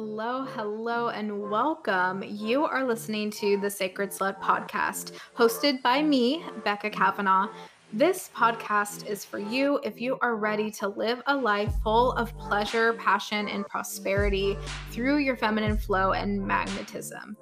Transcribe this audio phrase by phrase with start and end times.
[0.00, 2.22] Hello, hello, and welcome.
[2.24, 7.48] You are listening to the Sacred Slut podcast, hosted by me, Becca Kavanaugh.
[7.92, 12.32] This podcast is for you if you are ready to live a life full of
[12.38, 14.56] pleasure, passion, and prosperity
[14.92, 17.36] through your feminine flow and magnetism.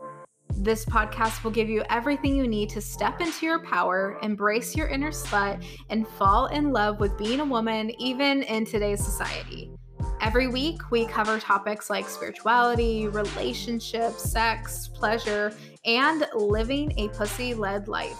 [0.56, 4.88] This podcast will give you everything you need to step into your power, embrace your
[4.88, 9.65] inner slut, and fall in love with being a woman, even in today's society.
[10.20, 15.52] Every week, we cover topics like spirituality, relationships, sex, pleasure,
[15.84, 18.18] and living a pussy led life.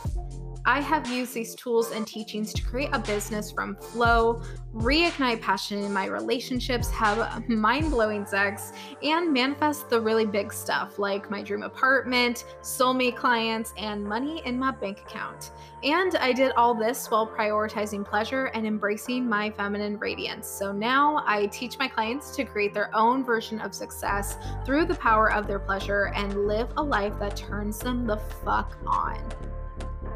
[0.69, 4.43] I have used these tools and teachings to create a business from flow,
[4.75, 10.99] reignite passion in my relationships, have mind blowing sex, and manifest the really big stuff
[10.99, 15.53] like my dream apartment, soulmate clients, and money in my bank account.
[15.85, 20.49] And I did all this while prioritizing pleasure and embracing my feminine radiance.
[20.49, 24.97] So now I teach my clients to create their own version of success through the
[24.97, 29.23] power of their pleasure and live a life that turns them the fuck on.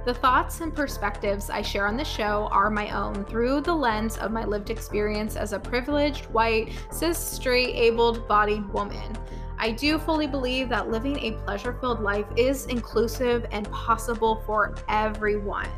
[0.06, 4.16] The thoughts and perspectives I share on the show are my own through the lens
[4.16, 9.12] of my lived experience as a privileged, white, cis, straight, able bodied woman.
[9.58, 14.74] I do fully believe that living a pleasure filled life is inclusive and possible for
[14.88, 15.68] everyone.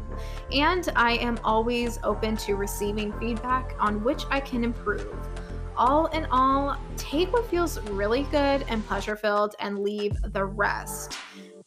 [0.52, 5.16] And I am always open to receiving feedback on which I can improve.
[5.76, 11.18] All in all, take what feels really good and pleasure filled and leave the rest.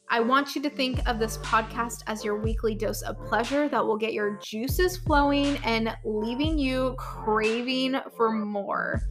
[0.08, 3.86] I want you to think of this podcast as your weekly dose of pleasure that
[3.86, 9.02] will get your juices flowing and leaving you craving for more.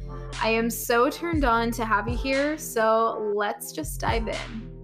[0.40, 4.74] I am so turned on to have you here, so let's just dive in.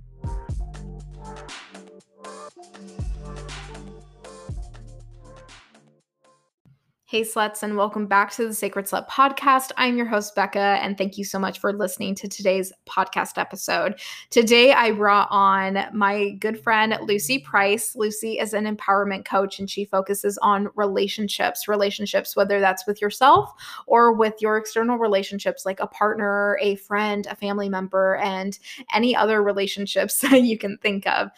[7.10, 9.72] Hey, sluts, and welcome back to the Sacred Slut podcast.
[9.76, 13.98] I'm your host, Becca, and thank you so much for listening to today's podcast episode.
[14.30, 17.96] Today, I brought on my good friend, Lucy Price.
[17.96, 23.50] Lucy is an empowerment coach, and she focuses on relationships, relationships, whether that's with yourself
[23.88, 28.60] or with your external relationships, like a partner, a friend, a family member, and
[28.94, 31.28] any other relationships that you can think of.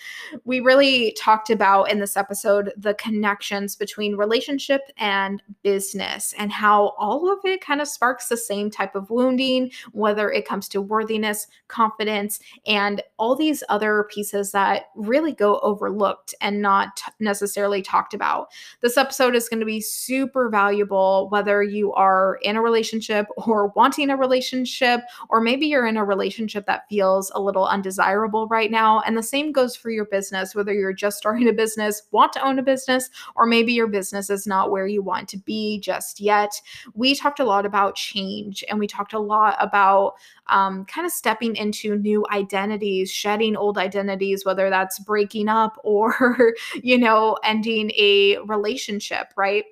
[0.44, 6.88] We really talked about in this episode the connections between relationship and business and how
[6.98, 10.80] all of it kind of sparks the same type of wounding, whether it comes to
[10.80, 18.14] worthiness, confidence, and all these other pieces that really go overlooked and not necessarily talked
[18.14, 18.48] about.
[18.80, 23.68] This episode is going to be super valuable, whether you are in a relationship or
[23.68, 28.70] wanting a relationship, or maybe you're in a relationship that feels a little undesirable right
[28.70, 29.00] now.
[29.00, 32.44] And the same goes for your business, whether you're just starting a business, want to
[32.44, 35.78] own a business, or maybe your business is not where you want to be be
[35.80, 36.60] just yet.
[36.94, 40.14] We talked a lot about change and we talked a lot about
[40.48, 46.54] um, kind of stepping into new identities, shedding old identities, whether that's breaking up or,
[46.82, 49.64] you know, ending a relationship, right?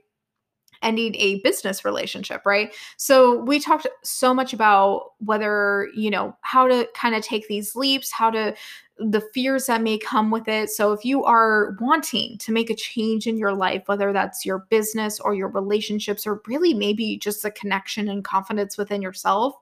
[0.82, 2.74] Ending a business relationship, right?
[2.96, 7.76] So we talked so much about whether, you know, how to kind of take these
[7.76, 8.54] leaps, how to
[9.00, 10.68] the fears that may come with it.
[10.68, 14.66] So, if you are wanting to make a change in your life, whether that's your
[14.68, 19.54] business or your relationships, or really maybe just a connection and confidence within yourself,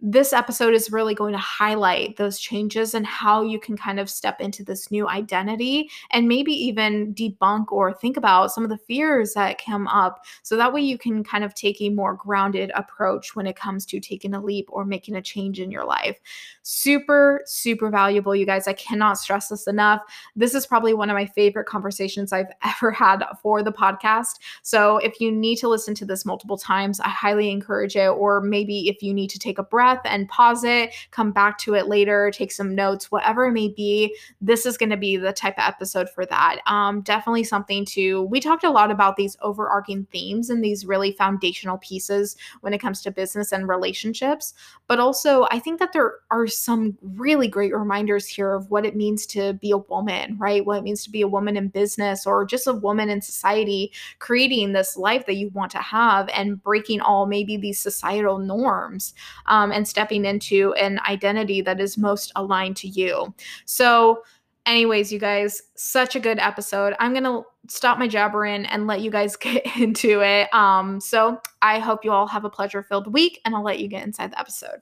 [0.00, 4.10] this episode is really going to highlight those changes and how you can kind of
[4.10, 8.76] step into this new identity and maybe even debunk or think about some of the
[8.76, 10.22] fears that come up.
[10.42, 13.86] So that way you can kind of take a more grounded approach when it comes
[13.86, 16.18] to taking a leap or making a change in your life.
[16.62, 18.68] Super, super valuable, you guys.
[18.68, 20.02] I cannot stress this enough.
[20.34, 24.40] This is probably one of my favorite conversations I've ever had for the podcast.
[24.60, 28.08] So if you need to listen to this multiple times, I highly encourage it.
[28.08, 31.58] Or maybe if you need to take a breath, breath and pause it, come back
[31.58, 34.16] to it later, take some notes, whatever it may be.
[34.40, 36.58] This is going to be the type of episode for that.
[36.66, 41.12] Um, definitely something to, we talked a lot about these overarching themes and these really
[41.12, 44.54] foundational pieces when it comes to business and relationships.
[44.88, 48.94] But also, I think that there are some really great reminders here of what it
[48.94, 50.64] means to be a woman, right?
[50.64, 53.92] What it means to be a woman in business or just a woman in society,
[54.18, 59.14] creating this life that you want to have and breaking all maybe these societal norms.
[59.46, 63.34] Um, and stepping into an identity that is most aligned to you.
[63.64, 64.22] So,
[64.66, 66.94] anyways, you guys, such a good episode.
[66.98, 70.52] I'm going to stop my jabbering and let you guys get into it.
[70.52, 73.88] Um, so, I hope you all have a pleasure filled week, and I'll let you
[73.88, 74.80] get inside the episode.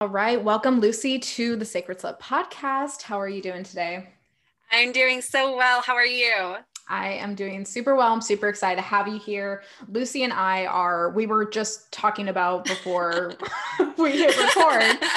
[0.00, 3.02] All right, welcome Lucy to the Sacred Slut podcast.
[3.02, 4.08] How are you doing today?
[4.72, 5.82] I'm doing so well.
[5.82, 6.56] How are you?
[6.90, 8.12] I am doing super well.
[8.12, 9.62] I'm super excited to have you here.
[9.88, 13.32] Lucy and I are, we were just talking about before
[13.96, 14.98] we hit record.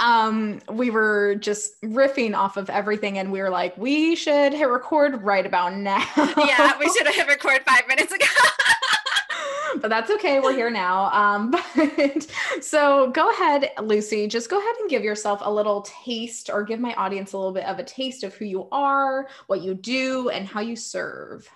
[0.00, 4.68] Um, we were just riffing off of everything and we were like, we should hit
[4.68, 6.04] record right about now.
[6.16, 8.26] yeah, we should have hit record five minutes ago.
[9.86, 10.40] But that's okay.
[10.40, 11.12] We're here now.
[11.12, 12.26] Um, but,
[12.60, 16.80] so go ahead, Lucy, just go ahead and give yourself a little taste or give
[16.80, 20.28] my audience a little bit of a taste of who you are, what you do,
[20.30, 21.48] and how you serve.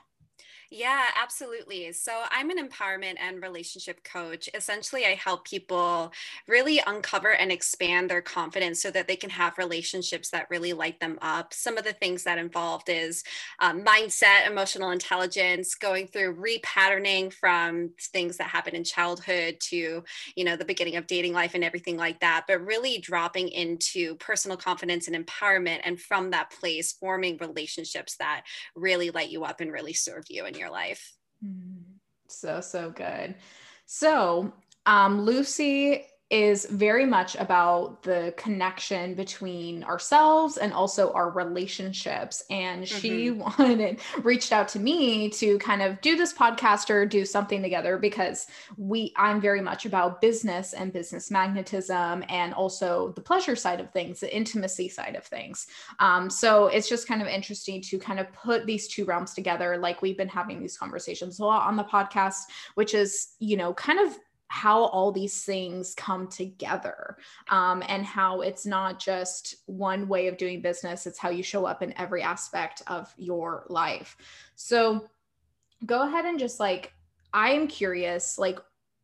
[0.72, 1.90] Yeah, absolutely.
[1.92, 4.48] So I'm an empowerment and relationship coach.
[4.54, 6.12] Essentially, I help people
[6.46, 11.00] really uncover and expand their confidence so that they can have relationships that really light
[11.00, 11.52] them up.
[11.52, 13.24] Some of the things that involved is
[13.58, 20.04] um, mindset, emotional intelligence, going through repatterning from things that happen in childhood to,
[20.36, 24.14] you know, the beginning of dating life and everything like that, but really dropping into
[24.16, 25.80] personal confidence and empowerment.
[25.82, 28.44] And from that place, forming relationships that
[28.76, 31.14] really light you up and really serve you and your life.
[31.44, 31.94] Mm-hmm.
[32.28, 33.34] So, so good.
[33.86, 34.52] So,
[34.86, 42.44] um, Lucy is very much about the connection between ourselves and also our relationships.
[42.50, 42.98] And mm-hmm.
[42.98, 47.62] she wanted, reached out to me to kind of do this podcast or do something
[47.62, 48.46] together because
[48.76, 53.90] we, I'm very much about business and business magnetism and also the pleasure side of
[53.90, 55.66] things, the intimacy side of things.
[55.98, 59.78] Um, so it's just kind of interesting to kind of put these two realms together,
[59.78, 62.42] like we've been having these conversations a lot on the podcast,
[62.76, 64.16] which is, you know, kind of
[64.52, 67.16] how all these things come together
[67.50, 71.64] um, and how it's not just one way of doing business it's how you show
[71.64, 74.16] up in every aspect of your life.
[74.56, 75.08] So
[75.86, 76.92] go ahead and just like
[77.32, 78.58] i am curious like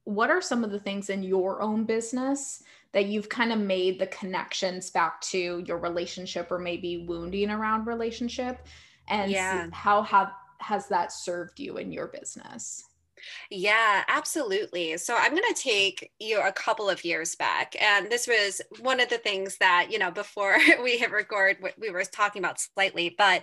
[0.06, 2.62] what are some of the things in your own business
[2.92, 7.86] that you've kind of made the connections back to your relationship or maybe wounding around
[7.86, 8.64] relationship?
[9.08, 9.66] And yeah.
[9.72, 12.84] how have has that served you in your business
[13.50, 14.96] yeah, absolutely.
[14.96, 17.74] So I'm going to take you a couple of years back.
[17.80, 21.90] And this was one of the things that, you know, before we hit record, we
[21.90, 23.42] were talking about slightly, but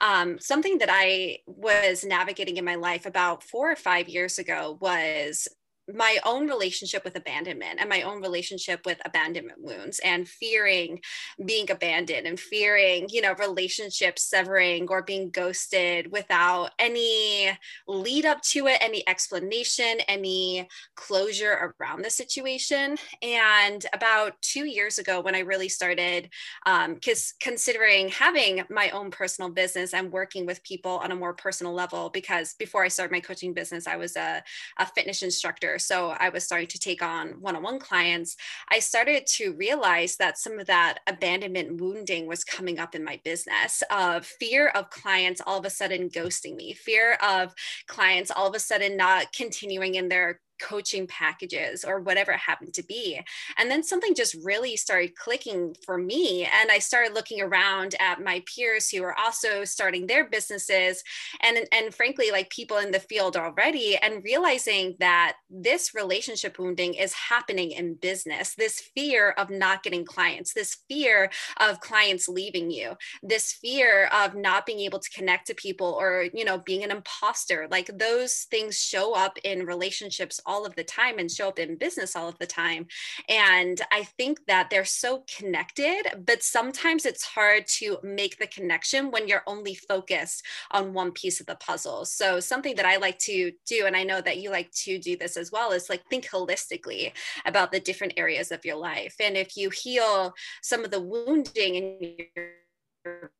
[0.00, 4.78] um, something that I was navigating in my life about four or five years ago
[4.80, 5.48] was
[5.88, 11.00] my own relationship with abandonment and my own relationship with abandonment wounds and fearing
[11.44, 17.50] being abandoned and fearing you know relationships severing or being ghosted without any
[17.88, 22.96] lead up to it any explanation any closure around the situation.
[23.22, 26.28] And about two years ago when i really started
[26.66, 26.98] um,
[27.40, 32.10] considering having my own personal business and working with people on a more personal level
[32.10, 34.42] because before i started my coaching business i was a,
[34.78, 38.36] a fitness instructor so I was starting to take on one on one clients,
[38.70, 43.20] I started to realize that some of that abandonment wounding was coming up in my
[43.24, 47.54] business of fear of clients all of a sudden ghosting me, fear of
[47.86, 52.72] clients all of a sudden not continuing in their coaching packages or whatever it happened
[52.74, 53.20] to be.
[53.58, 56.48] And then something just really started clicking for me.
[56.60, 61.02] And I started looking around at my peers who are also starting their businesses
[61.40, 66.94] and, and frankly, like people in the field already, and realizing that this relationship wounding
[66.94, 68.54] is happening in business.
[68.54, 72.92] This fear of not getting clients, this fear of clients leaving you,
[73.22, 76.90] this fear of not being able to connect to people or, you know, being an
[76.90, 77.66] imposter.
[77.70, 81.76] Like those things show up in relationships all of the time and show up in
[81.76, 82.86] business all of the time.
[83.28, 89.10] And I think that they're so connected, but sometimes it's hard to make the connection
[89.10, 92.04] when you're only focused on one piece of the puzzle.
[92.04, 95.16] So, something that I like to do, and I know that you like to do
[95.16, 97.12] this as well, is like think holistically
[97.46, 99.14] about the different areas of your life.
[99.20, 103.30] And if you heal some of the wounding in your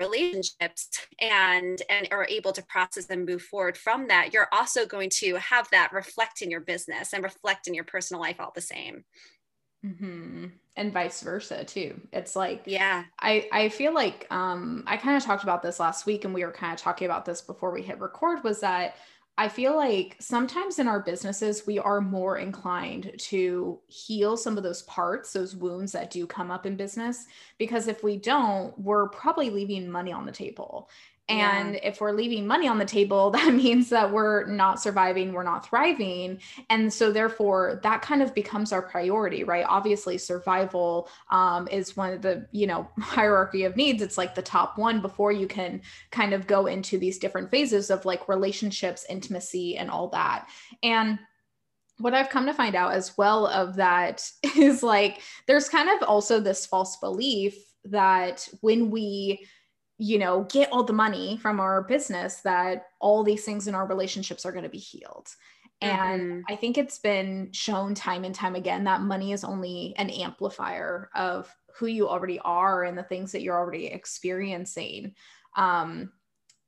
[0.00, 0.88] relationships
[1.20, 5.36] and and are able to process and move forward from that you're also going to
[5.36, 9.04] have that reflect in your business and reflect in your personal life all the same.
[9.84, 10.48] Mm-hmm.
[10.76, 11.98] and vice versa too.
[12.12, 13.04] It's like yeah.
[13.18, 16.44] I i feel like um i kind of talked about this last week and we
[16.44, 18.96] were kind of talking about this before we hit record was that
[19.40, 24.62] I feel like sometimes in our businesses, we are more inclined to heal some of
[24.62, 27.24] those parts, those wounds that do come up in business.
[27.56, 30.90] Because if we don't, we're probably leaving money on the table.
[31.30, 31.80] And yeah.
[31.84, 35.64] if we're leaving money on the table, that means that we're not surviving, we're not
[35.66, 36.40] thriving.
[36.68, 39.64] And so, therefore, that kind of becomes our priority, right?
[39.66, 44.02] Obviously, survival um, is one of the, you know, hierarchy of needs.
[44.02, 47.90] It's like the top one before you can kind of go into these different phases
[47.90, 50.48] of like relationships, intimacy, and all that.
[50.82, 51.18] And
[51.98, 56.08] what I've come to find out as well of that is like there's kind of
[56.08, 59.46] also this false belief that when we
[60.00, 63.86] you know, get all the money from our business, that all these things in our
[63.86, 65.28] relationships are going to be healed.
[65.82, 66.40] And mm-hmm.
[66.48, 71.10] I think it's been shown time and time again that money is only an amplifier
[71.14, 75.14] of who you already are and the things that you're already experiencing.
[75.54, 76.12] Um,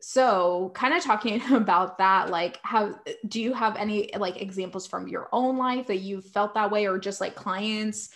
[0.03, 5.09] so kind of talking about that, like how do you have any like examples from
[5.09, 8.11] your own life that you've felt that way or just like clients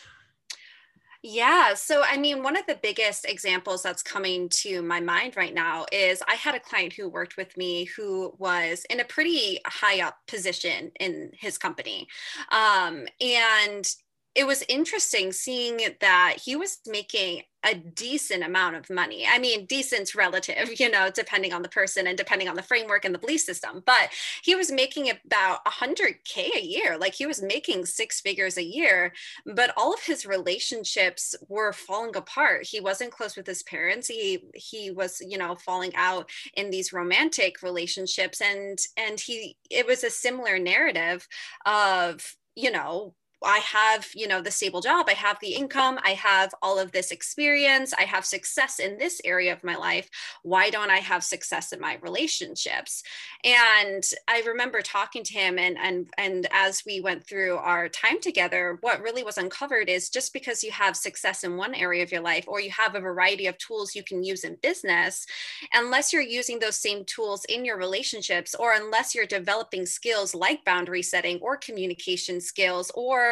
[1.22, 1.74] yeah.
[1.74, 5.86] So, I mean, one of the biggest examples that's coming to my mind right now
[5.92, 10.00] is I had a client who worked with me who was in a pretty high
[10.00, 12.06] up position in his company.
[12.50, 13.88] Um, and
[14.34, 19.26] it was interesting seeing that he was making a decent amount of money.
[19.28, 23.04] I mean, decent's relative, you know, depending on the person and depending on the framework
[23.04, 23.82] and the belief system.
[23.84, 24.10] But
[24.42, 26.96] he was making about 100K a year.
[26.96, 29.12] Like he was making six figures a year,
[29.44, 32.66] but all of his relationships were falling apart.
[32.66, 34.06] He wasn't close with his parents.
[34.06, 38.40] He, he was, you know, falling out in these romantic relationships.
[38.40, 41.26] And, and he, it was a similar narrative
[41.64, 46.10] of, you know, I have, you know, the stable job, I have the income, I
[46.10, 50.08] have all of this experience, I have success in this area of my life.
[50.42, 53.02] Why don't I have success in my relationships?
[53.44, 58.20] And I remember talking to him and and and as we went through our time
[58.20, 62.12] together, what really was uncovered is just because you have success in one area of
[62.12, 65.26] your life or you have a variety of tools you can use in business,
[65.74, 70.64] unless you're using those same tools in your relationships or unless you're developing skills like
[70.64, 73.25] boundary setting or communication skills or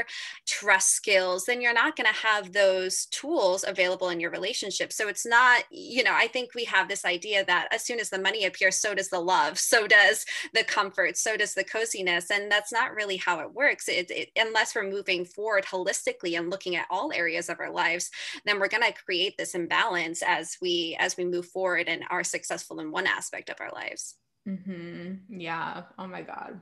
[0.46, 4.92] trust skills, then you're not going to have those tools available in your relationship.
[4.92, 8.10] So it's not, you know, I think we have this idea that as soon as
[8.10, 12.30] the money appears, so does the love, so does the comfort, so does the coziness.
[12.30, 13.88] And that's not really how it works.
[13.88, 18.10] It, it, unless we're moving forward holistically and looking at all areas of our lives,
[18.44, 22.24] then we're going to create this imbalance as we as we move forward and are
[22.24, 24.16] successful in one aspect of our lives.
[24.48, 25.40] Mm-hmm.
[25.40, 25.82] Yeah.
[25.98, 26.60] Oh my God.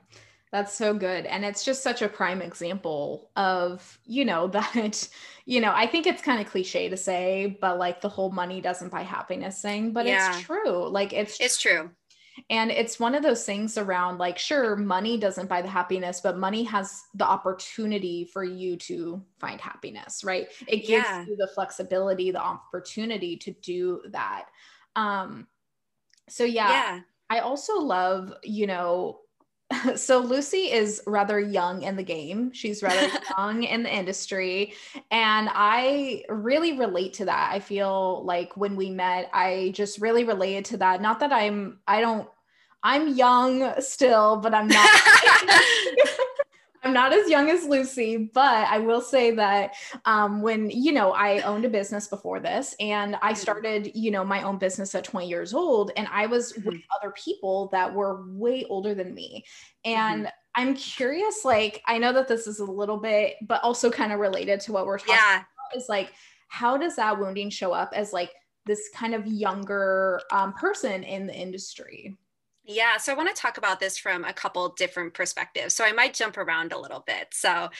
[0.52, 1.25] That's so good.
[1.25, 5.09] And it's just such a prime example of, you know, that,
[5.47, 8.61] you know, I think it's kind of cliche to say, but like the whole money
[8.61, 10.37] doesn't buy happiness thing, but yeah.
[10.37, 10.88] it's true.
[10.88, 11.90] Like it's It's true.
[12.49, 16.38] And it's one of those things around like, sure, money doesn't buy the happiness, but
[16.38, 20.49] money has the opportunity for you to find happiness, right?
[20.66, 21.25] It gives yeah.
[21.26, 24.47] you the flexibility, the opportunity to do that.
[24.97, 25.47] Um,
[26.28, 27.00] so yeah, yeah.
[27.28, 29.21] I also love, you know,
[29.97, 32.52] so Lucy is rather young in the game.
[32.52, 34.75] She's rather young in the industry.
[35.11, 37.50] And I really relate to that.
[37.52, 41.00] I feel like when we met, I just really related to that.
[41.00, 42.29] Not that I'm, I don't,
[42.83, 44.91] I'm young still, but I'm not.
[46.85, 49.75] I'm not as young as Lucy, but I will say that
[50.05, 53.35] um, when, you know, I owned a business before this and I mm-hmm.
[53.37, 56.97] started, you know, my own business at 20 years old and I was with mm-hmm.
[57.01, 59.45] other people that were way older than me.
[59.85, 60.61] And mm-hmm.
[60.61, 64.19] I'm curious, like, I know that this is a little bit, but also kind of
[64.19, 65.37] related to what we're talking yeah.
[65.37, 66.12] about is like,
[66.49, 68.33] how does that wounding show up as like
[68.67, 72.17] this kind of younger um, person in the industry?
[72.64, 75.75] Yeah, so I want to talk about this from a couple different perspectives.
[75.75, 77.28] So I might jump around a little bit.
[77.33, 77.71] So,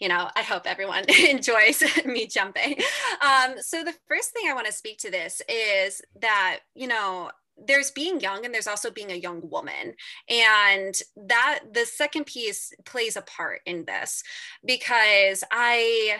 [0.00, 2.76] you know, I hope everyone enjoys me jumping.
[3.20, 7.30] Um, so the first thing I want to speak to this is that, you know,
[7.56, 9.94] there's being young and there's also being a young woman
[10.28, 10.94] and
[11.28, 14.24] that the second piece plays a part in this
[14.64, 16.18] because i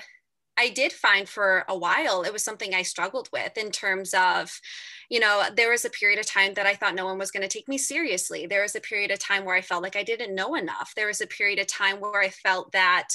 [0.58, 4.60] I did find for a while it was something I struggled with in terms of,
[5.08, 7.42] you know, there was a period of time that I thought no one was going
[7.42, 8.46] to take me seriously.
[8.46, 10.92] There was a period of time where I felt like I didn't know enough.
[10.94, 13.08] There was a period of time where I felt that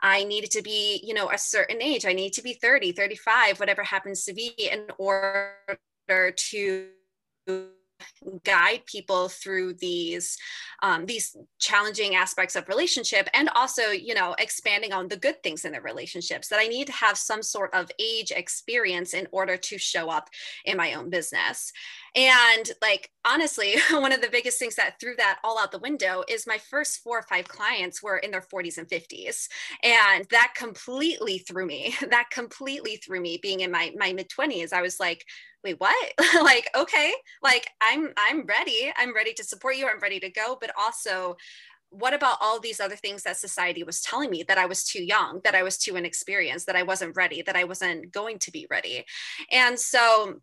[0.00, 2.06] I needed to be, you know, a certain age.
[2.06, 5.54] I need to be 30, 35, whatever happens to be in order
[6.08, 6.86] to
[8.44, 10.36] guide people through these
[10.82, 15.64] um, these challenging aspects of relationship and also you know expanding on the good things
[15.64, 19.56] in the relationships that i need to have some sort of age experience in order
[19.56, 20.28] to show up
[20.64, 21.72] in my own business.
[22.14, 26.24] And like honestly one of the biggest things that threw that all out the window
[26.28, 29.48] is my first four or five clients were in their 40s and 50s
[29.82, 34.72] and that completely threw me that completely threw me being in my my mid 20s
[34.72, 35.24] i was like
[35.64, 36.12] wait what?
[36.42, 37.12] Like okay
[37.42, 38.92] like i'm i'm ready.
[38.96, 39.88] I'm ready to support you.
[39.88, 40.56] I'm ready to go.
[40.60, 41.36] But also
[41.90, 45.02] what about all these other things that society was telling me that I was too
[45.02, 48.50] young, that I was too inexperienced, that I wasn't ready, that I wasn't going to
[48.50, 49.04] be ready.
[49.50, 50.40] And so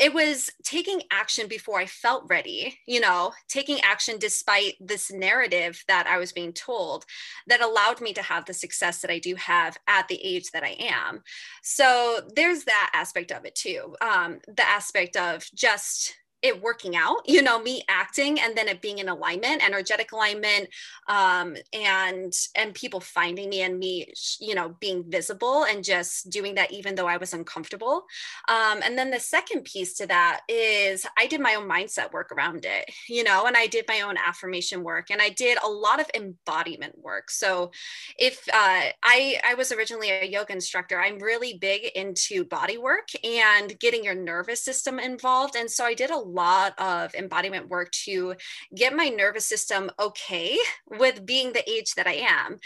[0.00, 5.82] it was taking action before I felt ready, you know, taking action despite this narrative
[5.88, 7.04] that I was being told
[7.46, 10.64] that allowed me to have the success that I do have at the age that
[10.64, 11.22] I am.
[11.62, 13.94] So there's that aspect of it too.
[14.00, 18.80] Um, the aspect of just it working out you know me acting and then it
[18.80, 20.68] being in alignment energetic alignment
[21.08, 26.54] um, and and people finding me and me you know being visible and just doing
[26.54, 28.04] that even though i was uncomfortable.
[28.48, 32.32] Um, and then the second piece to that is i did my own mindset work
[32.32, 35.68] around it you know and i did my own affirmation work and i did a
[35.68, 37.30] lot of embodiment work.
[37.30, 37.70] So
[38.18, 43.08] if uh, i i was originally a yoga instructor i'm really big into body work
[43.24, 45.56] and getting your nervous system involved.
[45.56, 48.34] And so i did a lot of embodiment work to
[48.74, 50.58] get my nervous system okay
[50.88, 52.58] with being the age that I am,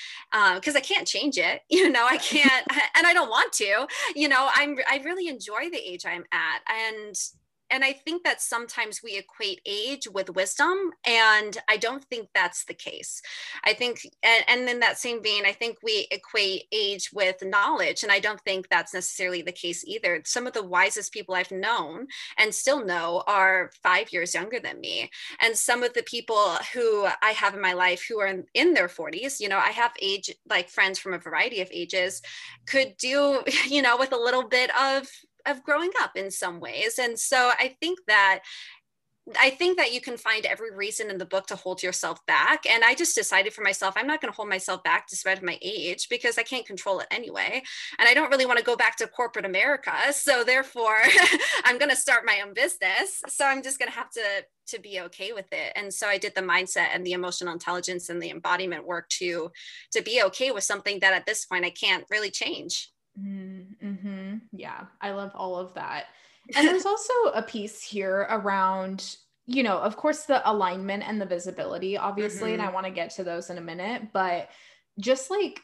[0.55, 1.63] because um, I can't change it.
[1.77, 3.87] You know, I can't, and I don't want to.
[4.15, 7.15] You know, I'm I really enjoy the age I'm at, and
[7.71, 12.65] and I think that sometimes we equate age with wisdom, and I don't think that's
[12.65, 13.21] the case.
[13.65, 18.03] I think, and, and in that same vein, I think we equate age with knowledge,
[18.03, 20.23] and I don't think that's necessarily the case either.
[20.25, 22.07] Some of the wisest people I've known
[22.39, 27.07] and still know are five years younger than me, and some of the people who
[27.23, 29.93] I have in my life who are in, in their 40s, you know, I have
[30.01, 32.23] age like friends from a variety of ages,
[32.67, 35.09] could do, you know, with a little bit of
[35.47, 36.99] of growing up in some ways.
[36.99, 38.41] And so I think that
[39.39, 42.65] I think that you can find every reason in the book to hold yourself back.
[42.65, 45.59] And I just decided for myself, I'm not going to hold myself back despite my
[45.61, 47.63] age because I can't control it anyway.
[47.99, 49.93] And I don't really want to go back to corporate America.
[50.13, 50.99] So therefore,
[51.65, 53.21] I'm going to start my own business.
[53.29, 54.23] So I'm just going to have to
[54.69, 55.73] to be okay with it.
[55.77, 59.51] And so I did the mindset and the emotional intelligence and the embodiment work to
[59.93, 62.91] to be okay with something that at this point I can't really change.
[63.19, 64.37] Mm-hmm.
[64.53, 66.07] Yeah, I love all of that.
[66.55, 71.27] And there's also a piece here around, you know, of course, the alignment and the
[71.27, 72.61] visibility, obviously, mm-hmm.
[72.61, 74.49] and I want to get to those in a minute, but
[74.99, 75.61] just like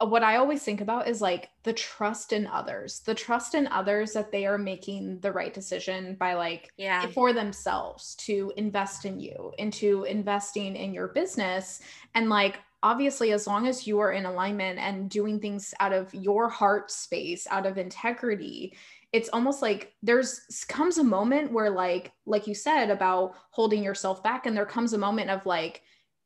[0.00, 4.12] what I always think about is like the trust in others, the trust in others
[4.12, 7.06] that they are making the right decision by like yeah.
[7.08, 11.80] for themselves to invest in you, into investing in your business.
[12.14, 16.12] And like obviously as long as you are in alignment and doing things out of
[16.14, 18.76] your heart space out of integrity
[19.12, 24.22] it's almost like there's comes a moment where like like you said about holding yourself
[24.22, 25.82] back and there comes a moment of like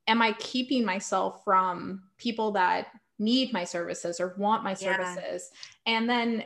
[0.06, 5.50] am i keeping myself from people that need my services or want my services?
[5.86, 5.96] Yeah.
[5.96, 6.44] and then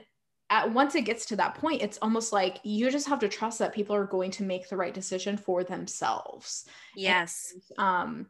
[0.50, 3.58] at, once it gets to that point it's almost like you just have to trust
[3.58, 6.66] that people are going to make the right decision for themselves.
[6.96, 7.54] Yes.
[7.76, 8.26] and, um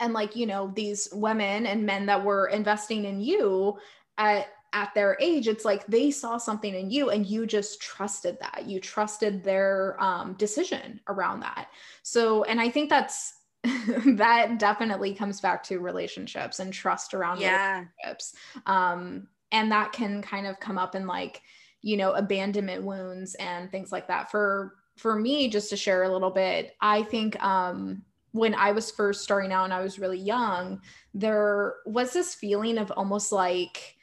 [0.00, 3.78] and like you know these women and men that were investing in you
[4.18, 8.38] at at their age it's like they saw something in you and you just trusted
[8.40, 8.66] that.
[8.66, 11.68] You trusted their um, decision around that.
[12.02, 17.84] So and i think that's that definitely comes back to relationships and trust around yeah.
[18.00, 18.34] relationships.
[18.64, 21.42] Um, and that can kind of come up in like
[21.82, 24.30] you know abandonment wounds and things like that.
[24.30, 28.90] For for me just to share a little bit i think um when I was
[28.90, 30.80] first starting out and I was really young,
[31.14, 33.96] there was this feeling of almost like,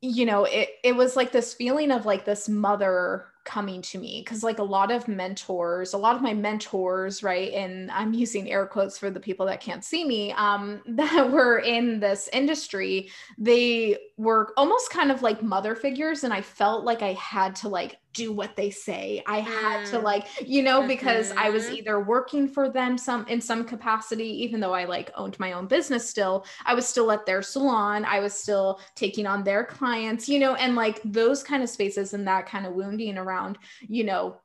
[0.00, 4.22] you know, it, it was like this feeling of like this mother coming to me.
[4.24, 8.50] Because like a lot of mentors a lot of my mentors right and i'm using
[8.50, 13.10] air quotes for the people that can't see me um that were in this industry
[13.38, 17.68] they were almost kind of like mother figures and i felt like i had to
[17.68, 19.22] like do what they say.
[19.26, 20.02] I had to mm.
[20.02, 21.32] like, you know, because.
[21.42, 21.74] I was mm-hmm.
[21.74, 25.66] either working for them some in some capacity, even though I like owned my own
[25.66, 30.28] business still, I was still at their salon, I was still taking on their clients,
[30.28, 34.04] you know, and like those kind of spaces and that kind of wounding around, you
[34.04, 34.36] know,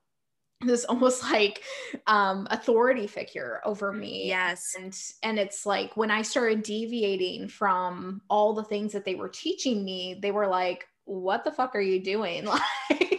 [0.61, 1.61] this almost like
[2.07, 8.23] um authority figure over me yes and and it's like when i started deviating from
[8.27, 11.79] all the things that they were teaching me they were like what the fuck are
[11.79, 12.43] you doing
[12.89, 13.16] like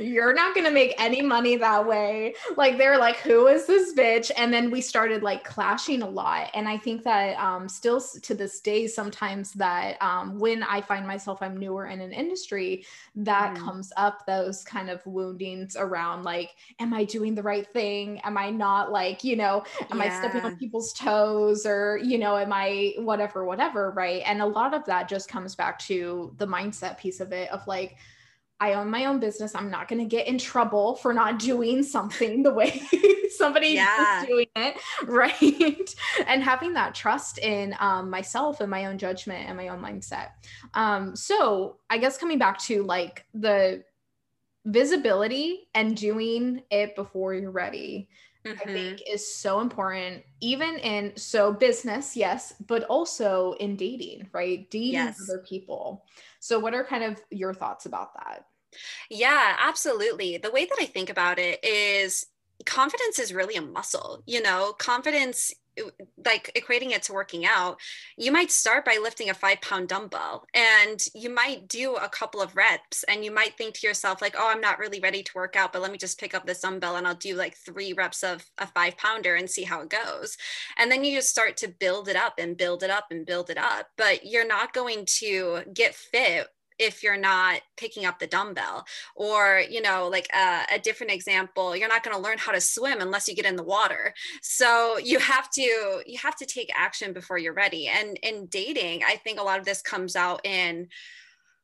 [0.00, 2.34] you're not going to make any money that way.
[2.56, 4.30] Like they're like, who is this bitch?
[4.36, 6.50] And then we started like clashing a lot.
[6.54, 11.06] And I think that um, still to this day, sometimes that um, when I find
[11.06, 12.84] myself, I'm newer in an industry,
[13.16, 13.58] that mm.
[13.58, 18.20] comes up those kind of woundings around like, am I doing the right thing?
[18.20, 20.04] Am I not like, you know, am yeah.
[20.04, 23.90] I stepping on people's toes or, you know, am I whatever, whatever.
[23.90, 24.22] Right.
[24.24, 27.66] And a lot of that just comes back to the mindset piece of it of
[27.66, 27.96] like,
[28.60, 29.54] I own my own business.
[29.54, 32.82] I'm not going to get in trouble for not doing something the way
[33.36, 34.22] somebody yeah.
[34.22, 34.76] is doing it.
[35.06, 35.94] Right.
[36.26, 40.30] and having that trust in um, myself and my own judgment and my own mindset.
[40.74, 43.84] Um, so I guess coming back to like the
[44.64, 48.08] visibility and doing it before you're ready
[48.44, 48.60] Mhm.
[48.62, 54.70] I think is so important, even in so business, yes, but also in dating, right?
[54.70, 55.20] Dating Yes.
[55.28, 56.04] other people.
[56.40, 58.46] So, what are kind of your thoughts about that?
[59.10, 60.38] Yeah, absolutely.
[60.38, 62.26] The way that I think about it is
[62.66, 64.22] confidence is really a muscle.
[64.26, 65.52] You know, confidence,
[66.24, 67.78] like equating it to working out,
[68.16, 72.40] you might start by lifting a five pound dumbbell and you might do a couple
[72.40, 75.32] of reps and you might think to yourself, like, oh, I'm not really ready to
[75.34, 77.92] work out, but let me just pick up this dumbbell and I'll do like three
[77.92, 80.36] reps of a five pounder and see how it goes.
[80.76, 83.50] And then you just start to build it up and build it up and build
[83.50, 83.88] it up.
[83.96, 89.62] But you're not going to get fit if you're not picking up the dumbbell or
[89.68, 93.00] you know like uh, a different example you're not going to learn how to swim
[93.00, 94.14] unless you get in the water.
[94.42, 97.88] So you have to you have to take action before you're ready.
[97.88, 100.88] And in dating i think a lot of this comes out in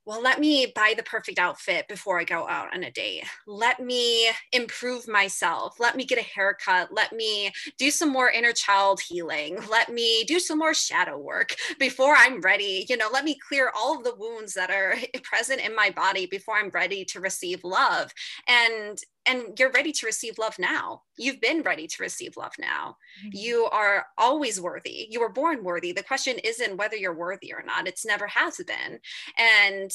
[0.07, 3.25] well, let me buy the perfect outfit before I go out on a date.
[3.47, 5.77] Let me improve myself.
[5.81, 6.93] Let me get a haircut.
[6.93, 9.59] Let me do some more inner child healing.
[9.71, 12.85] Let me do some more shadow work before I'm ready.
[12.89, 16.27] You know, let me clear all of the wounds that are present in my body
[16.27, 18.13] before I'm ready to receive love.
[18.47, 21.03] And and you're ready to receive love now.
[21.17, 22.97] You've been ready to receive love now.
[23.21, 23.31] Mm-hmm.
[23.33, 25.09] You are always worthy.
[25.11, 25.93] You were born worthy.
[25.93, 28.99] The question isn't whether you're worthy or not, it's never has been.
[29.39, 29.91] And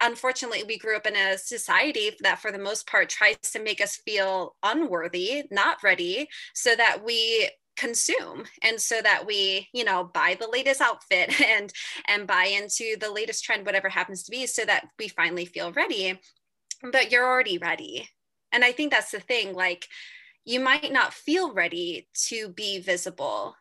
[0.00, 3.80] unfortunately, we grew up in a society that, for the most part, tries to make
[3.80, 10.04] us feel unworthy, not ready, so that we consume and so that we you know
[10.14, 11.72] buy the latest outfit and
[12.06, 15.72] and buy into the latest trend whatever happens to be so that we finally feel
[15.72, 16.16] ready
[16.92, 18.08] but you're already ready
[18.54, 19.52] and I think that's the thing.
[19.52, 19.88] Like,
[20.44, 23.56] you might not feel ready to be visible,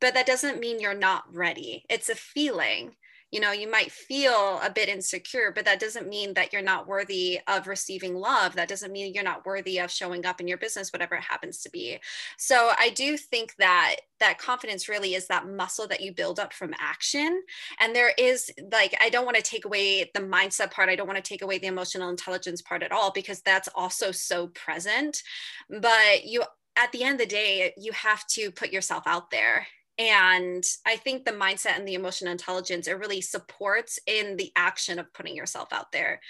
[0.00, 1.84] but that doesn't mean you're not ready.
[1.90, 2.96] It's a feeling
[3.32, 6.86] you know you might feel a bit insecure but that doesn't mean that you're not
[6.86, 8.54] worthy of receiving love.
[8.54, 11.62] That doesn't mean you're not worthy of showing up in your business whatever it happens
[11.62, 11.98] to be.
[12.36, 16.52] So i do think that that confidence really is that muscle that you build up
[16.52, 17.42] from action.
[17.80, 20.90] And there is like i don't want to take away the mindset part.
[20.90, 24.12] I don't want to take away the emotional intelligence part at all because that's also
[24.12, 25.22] so present.
[25.70, 26.42] But you
[26.76, 29.66] at the end of the day you have to put yourself out there
[29.98, 34.98] and i think the mindset and the emotional intelligence it really supports in the action
[34.98, 36.20] of putting yourself out there.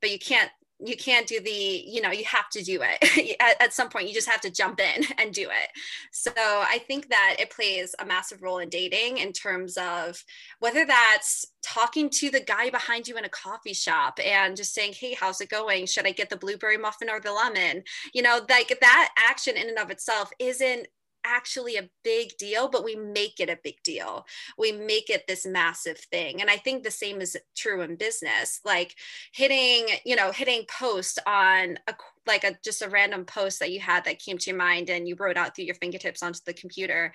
[0.00, 0.50] But you can't
[0.84, 3.36] you can't do the you know you have to do it.
[3.40, 5.70] At, at, some point you just have to jump in and do it.
[6.10, 10.22] So i think that it plays a massive role in dating in terms of
[10.58, 14.94] whether that's talking to the guy behind you in a coffee shop and just saying
[14.98, 15.86] hey how's it going?
[15.86, 17.84] Should i get the blueberry muffin or the lemon?
[18.12, 20.88] You know like that action in and of itself isn't
[21.24, 24.26] actually a big deal, but we make it a big deal.
[24.58, 26.40] We make it this massive thing.
[26.40, 28.60] And I think the same is true in business.
[28.64, 28.96] Like
[29.32, 31.94] hitting, you know, hitting post on a
[32.26, 35.08] like a just a random post that you had that came to your mind and
[35.08, 37.12] you wrote out through your fingertips onto the computer.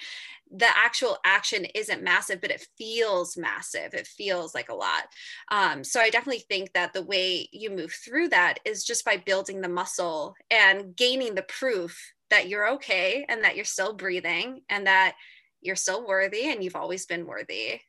[0.51, 3.93] The actual action isn't massive, but it feels massive.
[3.93, 5.03] It feels like a lot.
[5.49, 9.17] Um, so I definitely think that the way you move through that is just by
[9.17, 14.61] building the muscle and gaining the proof that you're okay and that you're still breathing
[14.69, 15.15] and that
[15.61, 17.79] you're still worthy and you've always been worthy.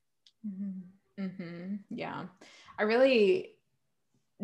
[0.47, 1.25] Mm-hmm.
[1.25, 1.75] Mm-hmm.
[1.91, 2.27] Yeah.
[2.79, 3.55] I really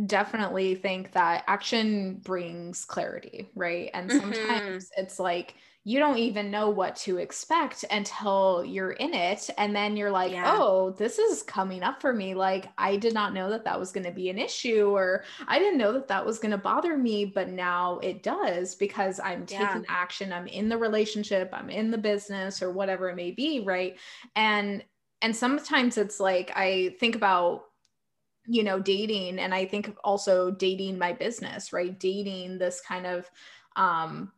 [0.06, 3.90] definitely think that action brings clarity, right?
[3.94, 4.20] And mm-hmm.
[4.20, 5.02] sometimes mm-hmm.
[5.02, 5.54] it's like,
[5.86, 10.32] you don't even know what to expect until you're in it and then you're like
[10.32, 10.56] yeah.
[10.56, 13.92] oh this is coming up for me like i did not know that that was
[13.92, 16.96] going to be an issue or i didn't know that that was going to bother
[16.96, 19.82] me but now it does because i'm taking yeah.
[19.88, 23.98] action i'm in the relationship i'm in the business or whatever it may be right
[24.36, 24.82] and
[25.22, 27.64] and sometimes it's like i think about
[28.46, 33.30] you know dating and i think also dating my business right dating this kind of
[33.76, 34.30] um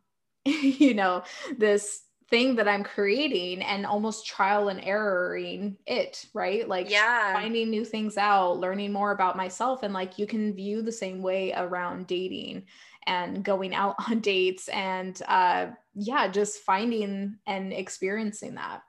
[0.79, 1.23] you know,
[1.57, 6.67] this thing that I'm creating and almost trial and erroring it, right?
[6.67, 7.33] Like yeah.
[7.33, 9.83] finding new things out, learning more about myself.
[9.83, 12.63] And like you can view the same way around dating
[13.05, 18.81] and going out on dates and uh yeah, just finding and experiencing that.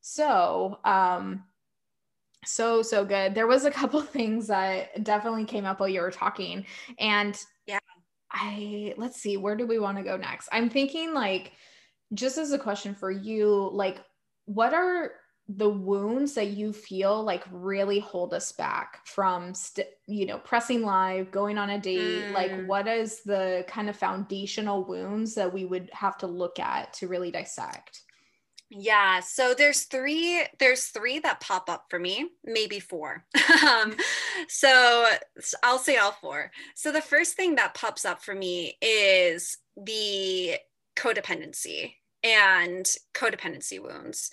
[0.00, 1.44] So um
[2.46, 3.34] so so good.
[3.34, 6.64] There was a couple things that definitely came up while you were talking.
[6.98, 7.38] And
[8.30, 10.48] I let's see, where do we want to go next?
[10.52, 11.52] I'm thinking like
[12.14, 13.98] just as a question for you, like
[14.46, 15.12] what are
[15.48, 20.82] the wounds that you feel like really hold us back from st- you know pressing
[20.82, 22.32] live going on a date mm.
[22.34, 26.92] like what is the kind of foundational wounds that we would have to look at
[26.92, 28.02] to really dissect
[28.70, 33.24] Yeah, so there's three there's three that pop up for me, maybe four.
[33.66, 33.96] um,
[34.48, 35.06] so
[35.62, 36.50] I'll say all four.
[36.74, 40.56] So the first thing that pops up for me is the
[40.96, 44.30] codependency and codependency wounds.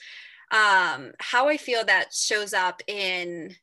[0.52, 3.56] Um, how I feel that shows up in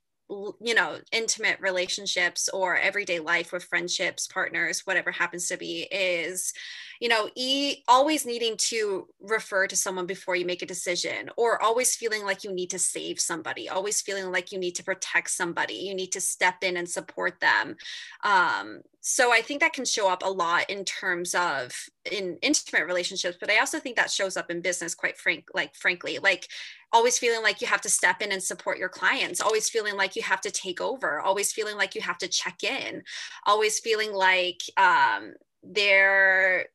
[0.62, 6.54] you know intimate relationships or everyday life with friendships partners whatever happens to be is
[7.02, 11.60] you know e- always needing to refer to someone before you make a decision or
[11.60, 15.28] always feeling like you need to save somebody always feeling like you need to protect
[15.28, 17.76] somebody you need to step in and support them.
[18.22, 21.74] Um, so i think that can show up a lot in terms of
[22.10, 25.74] in intimate relationships but i also think that shows up in business quite frank like
[25.74, 26.46] frankly like
[26.92, 30.14] always feeling like you have to step in and support your clients always feeling like
[30.14, 33.02] you have to take over always feeling like you have to check in
[33.44, 35.32] always feeling like um,
[35.64, 36.66] they're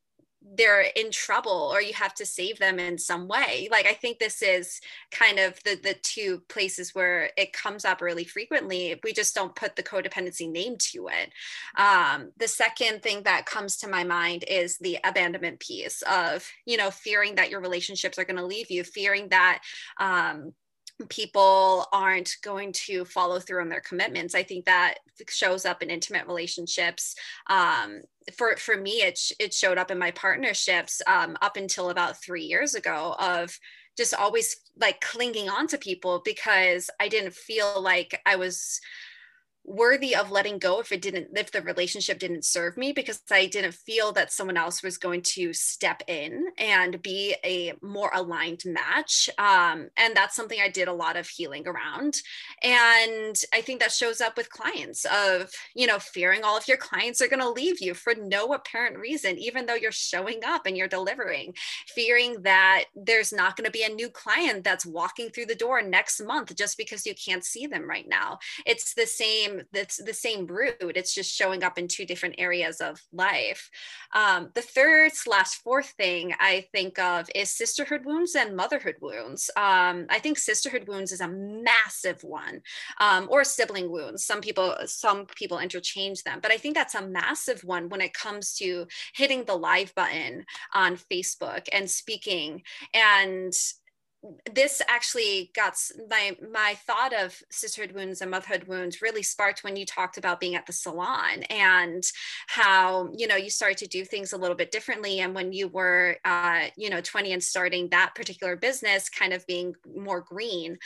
[0.56, 3.68] they're in trouble or you have to save them in some way.
[3.72, 4.80] Like i think this is
[5.12, 9.56] kind of the the two places where it comes up really frequently we just don't
[9.56, 11.32] put the codependency name to it.
[11.80, 16.78] Um, the second thing that comes to my mind is the abandonment piece of you
[16.78, 19.62] know fearing that your relationships are going to leave you fearing that
[20.00, 20.54] um,
[21.10, 24.34] people aren't going to follow through on their commitments.
[24.34, 24.96] I think that
[25.30, 27.16] shows up in intimate relationships.
[27.48, 28.02] Um,
[28.36, 32.44] for for me, it it showed up in my partnerships um, up until about three
[32.44, 33.58] years ago of
[33.96, 38.80] just always like clinging on to people because I didn't feel like I was
[39.68, 43.46] worthy of letting go if it didn't if the relationship didn't serve me because i
[43.46, 48.64] didn't feel that someone else was going to step in and be a more aligned
[48.66, 49.30] match.
[49.38, 52.22] Um, and that's something i did a lot of healing around.
[52.64, 56.78] And i think that shows up with clients of you know fearing all of your
[56.78, 60.66] clients are going to leave you for no apparent reason even though you're showing up
[60.66, 61.54] and you're delivering.
[61.94, 65.82] Fearing that there's not going to be a new client that's walking through the door
[65.82, 68.40] next month just because you can't see them right now.
[68.66, 72.82] It's the same that's the same root it's just showing up in two different areas
[72.82, 73.70] of life.
[74.14, 79.50] Um, the third slash fourth thing i think of is sisterhood wounds and motherhood wounds.
[79.56, 82.62] Um, i think sisterhood wounds is a massive one
[83.00, 87.08] um, or sibling wounds some people some people interchange them but i think that's a
[87.08, 92.62] massive one when it comes to hitting the live button on facebook and speaking.
[92.94, 93.54] And
[94.54, 95.76] this actually got
[96.10, 100.40] my my thought of sisterhood wounds and motherhood wounds really sparked when you talked about
[100.40, 102.04] being at the salon and
[102.48, 105.20] how you know you started to do things a little bit differently.
[105.20, 109.46] And when you were uh, you know 20 and starting that particular business kind of
[109.48, 110.78] being more green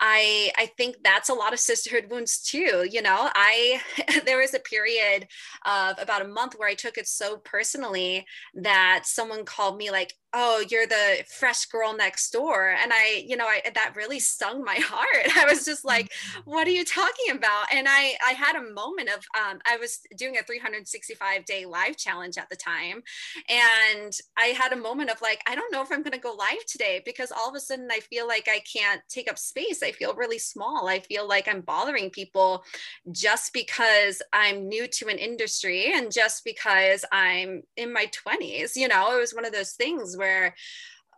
[0.00, 3.30] i i think that's a lot of sisterhood wounds too you know?
[3.34, 3.80] I
[4.24, 5.26] there was a period
[5.64, 10.14] of about a month where i took it so personally that someone called me like
[10.32, 12.74] oh you're the fresh girl next door.
[12.82, 15.36] And i you know I, that really stung my heart.
[15.36, 16.50] I was just like mm-hmm.
[16.50, 17.66] what are you talking about?
[17.72, 21.96] And i i had a moment of um, i was doing a 365 day live
[21.96, 23.02] challenge at the time.
[23.48, 26.32] And i had a moment of like i don't know if i'm going to go
[26.32, 29.82] live today because all of a sudden i feel like i can't take up space.
[29.82, 30.88] I feel really small.
[30.88, 32.64] I feel like i'm bothering people
[33.10, 38.88] just because i'm new to an industry and just because i'm in my 20s you
[38.88, 40.54] know it was one of those things where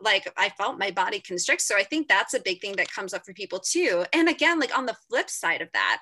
[0.01, 1.61] like I felt my body constrict.
[1.61, 4.05] So I think that's a big thing that comes up for people too.
[4.13, 5.99] And again, like on the flip side of that,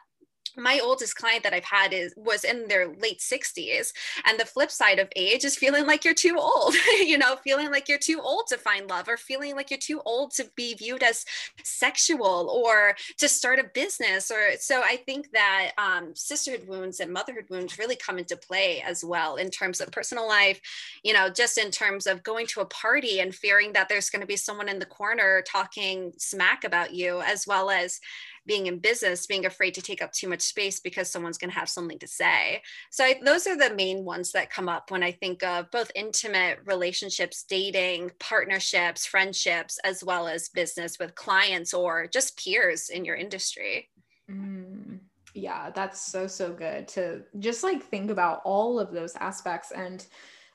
[0.57, 3.91] my oldest client that I've had is was in their late 60s
[4.25, 7.71] and the flip side of age is feeling like you're too old you know feeling
[7.71, 10.73] like you're too old to find love or feeling like you're too old to be
[10.73, 11.25] viewed as
[11.63, 17.11] sexual or to start a business or so I think that um, sisterhood wounds and
[17.11, 20.59] motherhood wounds really come into play as well in terms of personal life
[21.03, 24.21] you know just in terms of going to a party and fearing that there's going
[24.21, 27.99] to be someone in the corner talking smack about you as well as
[28.45, 31.57] being in business, being afraid to take up too much space because someone's going to
[31.57, 32.61] have something to say.
[32.89, 35.91] So I, those are the main ones that come up when I think of both
[35.95, 43.05] intimate relationships, dating, partnerships, friendships, as well as business with clients or just peers in
[43.05, 43.89] your industry.
[44.29, 44.99] Mm,
[45.33, 49.71] yeah, that's so, so good to just like think about all of those aspects.
[49.71, 50.05] And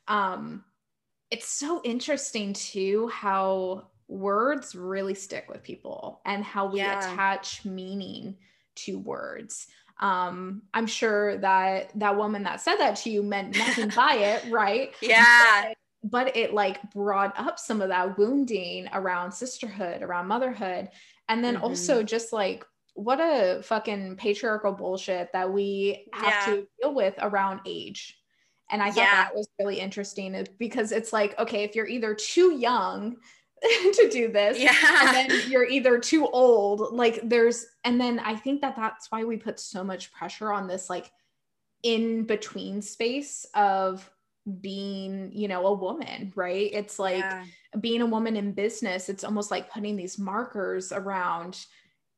[0.09, 0.65] um,
[1.31, 6.99] it's so interesting too how words really stick with people and how we yeah.
[6.99, 8.37] attach meaning
[8.75, 9.67] to words
[10.01, 14.45] um i'm sure that that woman that said that to you meant nothing by it
[14.51, 20.29] right yeah but, but it like brought up some of that wounding around sisterhood around
[20.29, 20.89] motherhood
[21.29, 21.65] and then mm-hmm.
[21.65, 22.65] also just like
[22.95, 26.55] what a fucking patriarchal bullshit that we have yeah.
[26.55, 28.19] to deal with around age
[28.71, 29.25] and i thought yeah.
[29.25, 33.17] that was really interesting because it's like okay if you're either too young
[33.63, 34.59] to do this.
[34.59, 34.75] Yeah.
[35.01, 36.93] And then you're either too old.
[36.95, 40.67] Like there's, and then I think that that's why we put so much pressure on
[40.67, 41.11] this, like
[41.83, 44.11] in between space of
[44.61, 46.71] being, you know, a woman, right?
[46.73, 47.45] It's like yeah.
[47.81, 51.67] being a woman in business, it's almost like putting these markers around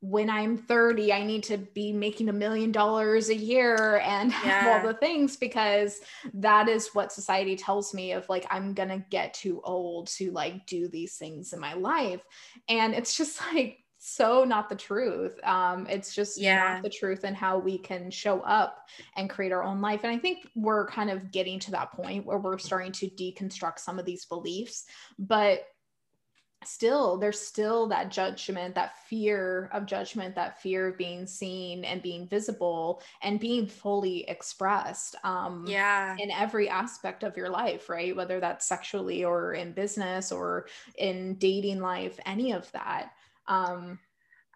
[0.00, 4.36] when I'm 30, I need to be making a million dollars a year and yeah.
[4.38, 6.00] have all the things because
[6.34, 10.30] that is what society tells me of like, I'm going to get too old to
[10.30, 12.20] like do these things in my life.
[12.68, 15.44] And it's just like, so not the truth.
[15.44, 16.74] Um, it's just yeah.
[16.74, 20.04] not the truth and how we can show up and create our own life.
[20.04, 23.80] And I think we're kind of getting to that point where we're starting to deconstruct
[23.80, 24.84] some of these beliefs.
[25.18, 25.64] But
[26.64, 32.02] still there's still that judgment that fear of judgment that fear of being seen and
[32.02, 36.16] being visible and being fully expressed um yeah.
[36.18, 38.14] in every aspect of your life right?
[38.16, 40.66] Whether that's sexually or in business or
[40.96, 43.12] in dating life any of that
[43.46, 43.98] um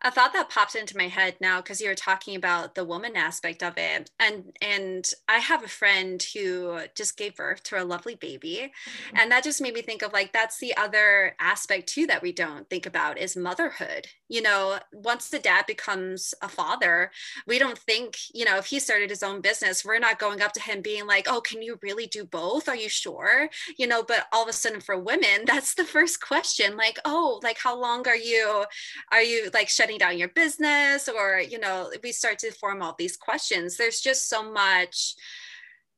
[0.03, 3.17] a thought that popped into my head now because you were talking about the woman
[3.17, 7.85] aspect of it and and i have a friend who just gave birth to a
[7.85, 9.17] lovely baby mm-hmm.
[9.17, 12.33] and that just made me think of like that's the other aspect too that we
[12.33, 14.07] don't think about is motherhood.
[14.29, 17.11] You know once the dad becomes a father
[17.47, 20.53] we don't think you know if he started his own business we're not going up
[20.53, 22.69] to him being like oh can you really do both?
[22.69, 23.51] Are you sure?
[23.77, 27.41] You know but all of a sudden for women that's the first question like oh
[27.43, 28.65] like how long are you
[29.11, 32.83] are you like shutting shutting down your business or you know we start to form
[32.83, 33.77] all these questions.
[33.77, 35.15] There's just so much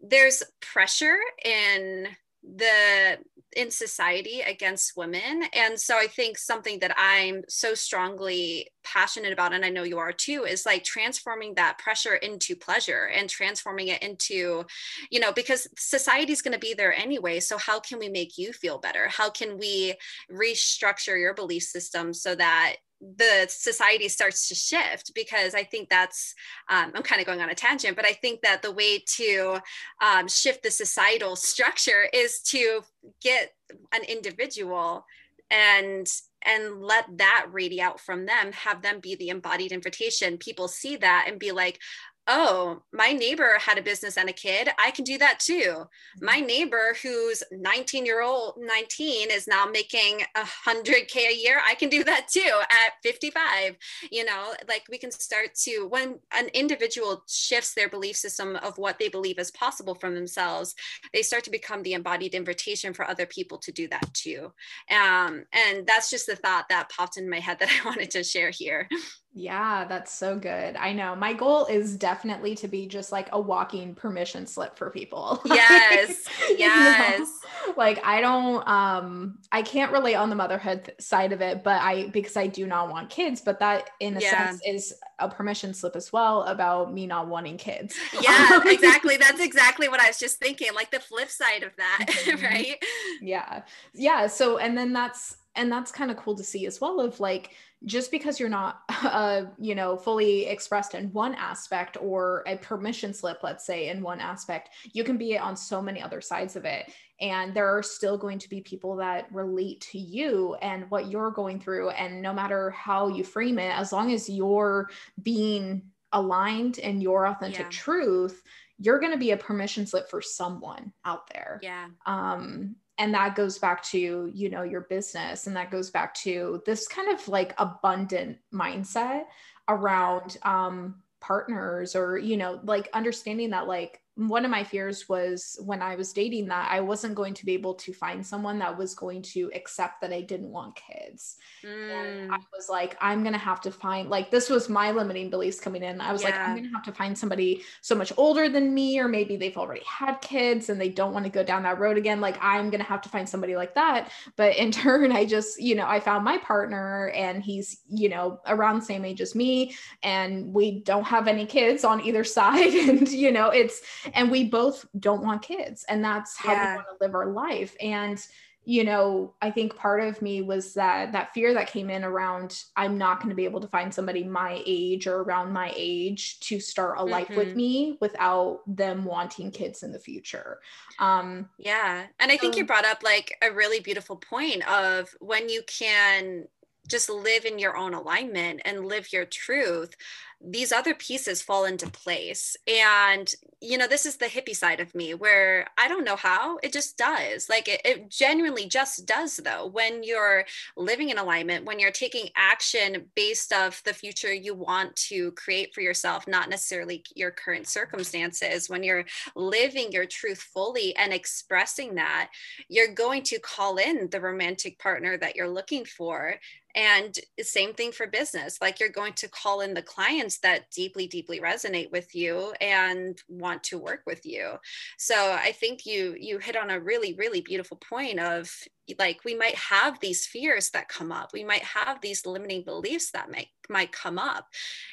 [0.01, 2.09] there's pressure in
[2.57, 3.19] the
[3.57, 5.45] in society against women.
[5.55, 9.99] And so i think something that i'm so strongly passionate about and i know you
[9.99, 14.65] are too is like transforming that pressure into pleasure and transforming it into
[15.11, 17.41] you know because society is going to be there anyway.
[17.41, 19.09] So how can we make you feel better?
[19.09, 19.95] How can we
[20.31, 22.77] restructure your belief system so that
[23.17, 26.35] the society starts to shift because I think that's,
[26.71, 29.59] um, I'm kind of going on a tangent, but I think that the way to
[30.03, 32.83] um, shift the societal structure is to
[33.23, 33.51] get
[33.93, 35.05] an individual
[35.51, 36.07] and
[36.47, 40.37] and let that radiate out from them have them be the embodied invitation.
[40.37, 41.81] People see that and be like
[42.27, 44.69] oh, my neighbor had a business and a kid.
[44.79, 45.85] I can do that too.
[46.21, 46.47] My mm-hmm.
[46.47, 51.61] neighbor who's 19 year old, 19 is now making a hundred K a year.
[51.67, 53.77] I can do that too at 55.
[54.11, 58.79] You know, like we can start to, when an individual shifts their belief system of
[58.79, 60.75] what they believe is possible from themselves,
[61.13, 64.53] they start to become the embodied invitation for other people to do that too.
[64.91, 68.25] Um, and that's just the thought that popped in my head that I wanted to
[68.25, 68.89] share here.
[69.37, 70.77] Yeah, that's so good.
[70.77, 71.17] I know.
[71.17, 75.43] My goal is definitely to be just like a walking permission slip for people.
[75.55, 76.29] Yes.
[76.57, 77.29] yes.
[77.29, 77.75] You know?
[77.77, 82.09] Like I don't um I can't relate on the motherhood side of it, but I
[82.09, 84.31] because I do not want kids, but that in a yeah.
[84.31, 87.97] sense is a permission slip as well about me not wanting kids.
[88.21, 89.17] Yeah, exactly.
[89.17, 92.45] That's exactly what I was just thinking, like the flip side of that, mm-hmm.
[92.45, 92.85] right?
[93.21, 93.63] Yeah.
[93.95, 97.21] Yeah, so and then that's and that's kind of cool to see as well of
[97.21, 97.51] like
[97.85, 103.13] just because you're not uh, you know fully expressed in one aspect or a permission
[103.13, 106.65] slip let's say in one aspect you can be on so many other sides of
[106.65, 106.93] it.
[107.21, 111.31] And there are still going to be people that relate to you and what you're
[111.31, 111.91] going through.
[111.91, 114.91] And no matter how you frame it as long as you're
[115.23, 117.71] being aligned in your authentic yeah.
[117.71, 118.43] truth
[118.79, 121.61] you're going to be a permission slip for someone out there.
[121.63, 121.87] Yeah.
[122.07, 126.63] Um and that goes back to you know your business and that goes back to
[126.67, 129.25] this kind of like abundant mindset
[129.69, 135.59] around um partners or you know like understanding that like one of my fears was
[135.65, 138.79] when I was dating that I wasn't going to be able to find someone that
[138.79, 141.37] was going to accept that I didn't want kids.
[141.65, 141.91] Mm.
[141.91, 145.31] And I was like, I'm going to have to find, like, this was my limiting
[145.31, 146.01] beliefs coming in.
[146.01, 146.29] I was yeah.
[146.29, 149.35] like, I'm going to have to find somebody so much older than me, or maybe
[149.37, 152.21] they've already had kids and they don't want to go down that road again.
[152.21, 154.13] Like, I'm going to have to find somebody like that.
[154.37, 158.41] But in turn, I just, you know, I found my partner and he's, you know,
[158.47, 159.75] around the same age as me.
[160.05, 162.75] And we don't have any kids on either side.
[162.75, 166.71] and, you know, it's, and we both don't want kids and that's how yeah.
[166.71, 168.27] we want to live our life and
[168.67, 172.63] you know i think part of me was that that fear that came in around
[172.77, 176.41] i'm not going to be able to find somebody my age or around my age
[176.41, 177.11] to start a mm-hmm.
[177.11, 177.57] life with mm-hmm.
[177.57, 180.59] me without them wanting kids in the future
[180.99, 185.49] um yeah and i think you brought up like a really beautiful point of when
[185.49, 186.47] you can
[186.87, 189.97] just live in your own alignment and live your truth
[190.41, 192.57] these other pieces fall into place.
[192.67, 196.59] And, you know, this is the hippie side of me where I don't know how,
[196.63, 197.49] it just does.
[197.49, 200.45] Like it, it genuinely just does, though, when you're
[200.77, 205.75] living in alignment, when you're taking action based of the future you want to create
[205.75, 209.05] for yourself, not necessarily your current circumstances, when you're
[209.35, 212.31] living your truth fully and expressing that,
[212.69, 216.39] you're going to call in the romantic partner that you're looking for
[216.75, 218.59] and same thing for business.
[218.61, 219.83] Like you're going to call in the
[220.25, 224.53] clients that deeply, deeply resonate with you and want to work with you.
[224.99, 228.51] So I think you you hit on a really, really beautiful point of
[228.99, 231.31] like we might have these fears that come up.
[231.33, 234.47] We might have these limiting beliefs that might might come up.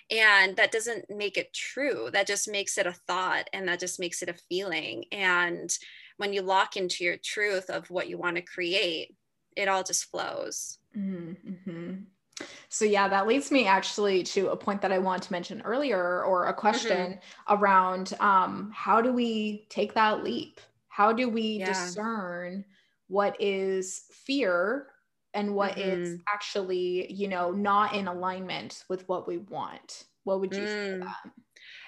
[0.09, 2.09] And that doesn't make it true.
[2.11, 5.05] That just makes it a thought and that just makes it a feeling.
[5.11, 5.69] And
[6.17, 9.15] when you lock into your truth of what you want to create,
[9.55, 10.79] it all just flows.
[10.95, 12.03] Mm-hmm.
[12.69, 16.23] So, yeah, that leads me actually to a point that I want to mention earlier
[16.23, 17.53] or a question mm-hmm.
[17.53, 20.59] around um, how do we take that leap?
[20.87, 21.67] How do we yeah.
[21.67, 22.65] discern
[23.07, 24.87] what is fear
[25.33, 26.01] and what mm-hmm.
[26.01, 30.05] is actually, you know, not in alignment with what we want?
[30.23, 30.65] What would you mm.
[30.65, 31.31] say that?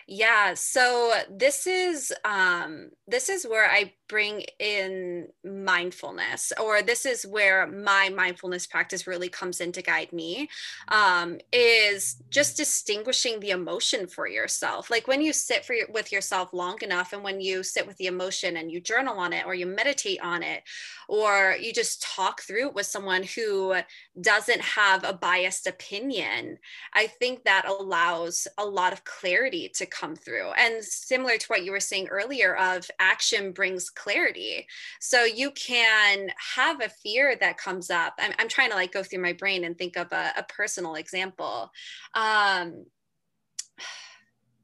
[0.07, 7.25] Yeah, so this is um this is where I bring in mindfulness or this is
[7.25, 10.47] where my mindfulness practice really comes in to guide me
[10.89, 14.91] um, is just distinguishing the emotion for yourself.
[14.91, 17.97] Like when you sit for your, with yourself long enough and when you sit with
[17.97, 20.61] the emotion and you journal on it or you meditate on it
[21.09, 23.73] or you just talk through it with someone who
[24.21, 26.57] doesn't have a biased opinion
[26.93, 30.51] i think that allows a lot of clarity to come through.
[30.57, 34.67] And similar to what you were saying earlier of action brings clarity.
[34.99, 38.13] So you can have a fear that comes up.
[38.19, 40.95] I'm, I'm trying to like go through my brain and think of a, a personal
[40.95, 41.71] example.
[42.13, 42.85] Um,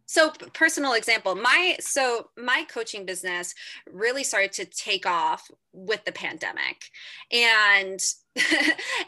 [0.06, 3.54] so personal example my so my coaching business
[3.92, 6.78] really started to take off with the pandemic
[7.32, 8.00] and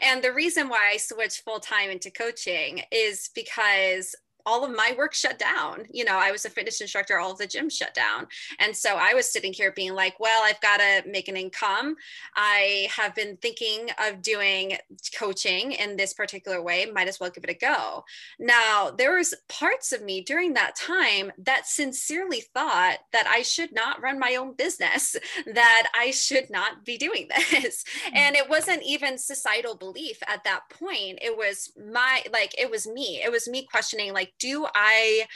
[0.00, 4.14] and the reason why i switched full time into coaching is because
[4.46, 5.84] all of my work shut down.
[5.90, 8.26] You know, I was a fitness instructor, all of the gyms shut down.
[8.58, 11.96] And so I was sitting here being like, well, I've got to make an income.
[12.36, 14.76] I have been thinking of doing
[15.16, 18.04] coaching in this particular way, might as well give it a go.
[18.38, 23.72] Now, there was parts of me during that time that sincerely thought that I should
[23.72, 25.16] not run my own business,
[25.54, 27.84] that I should not be doing this.
[27.84, 28.16] Mm-hmm.
[28.16, 31.18] And it wasn't even societal belief at that point.
[31.22, 33.22] It was my like it was me.
[33.22, 35.26] It was me questioning like do I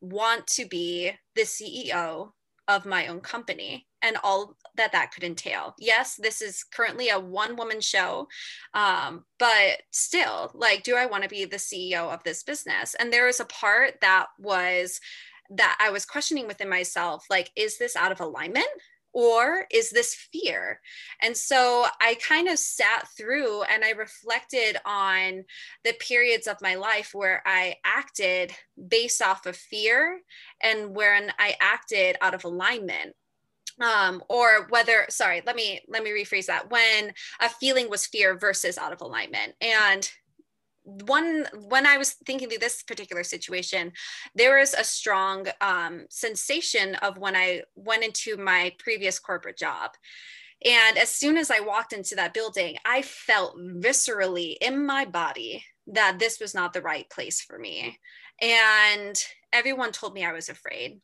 [0.00, 2.30] want to be the CEO
[2.68, 5.74] of my own company and all that that could entail.
[5.78, 8.28] Yes, this is currently a one woman show,
[8.74, 12.94] um, but still, like, do I want to be the CEO of this business?
[12.94, 15.00] And there was a part that was
[15.50, 18.68] that I was questioning within myself like, is this out of alignment?
[19.18, 20.80] Or is this fear?
[21.20, 25.42] And so I kind of sat through and I reflected on
[25.82, 28.52] the periods of my life where I acted
[28.86, 30.20] based off of fear
[30.62, 33.16] and when I acted out of alignment.
[33.80, 36.70] Um, or whether sorry let me let me rephrase that.
[36.70, 39.54] When a feeling was fear versus out of alignment.
[39.60, 40.08] And
[40.88, 43.92] one when i was thinking through this particular situation
[44.34, 49.90] there was a strong um, sensation of when i went into my previous corporate job.
[50.64, 55.64] And as soon as i walked into that building i felt viscerally in my body
[55.88, 57.98] that this was not the right place for me.
[58.40, 59.16] And
[59.52, 61.00] everyone told me i was afraid.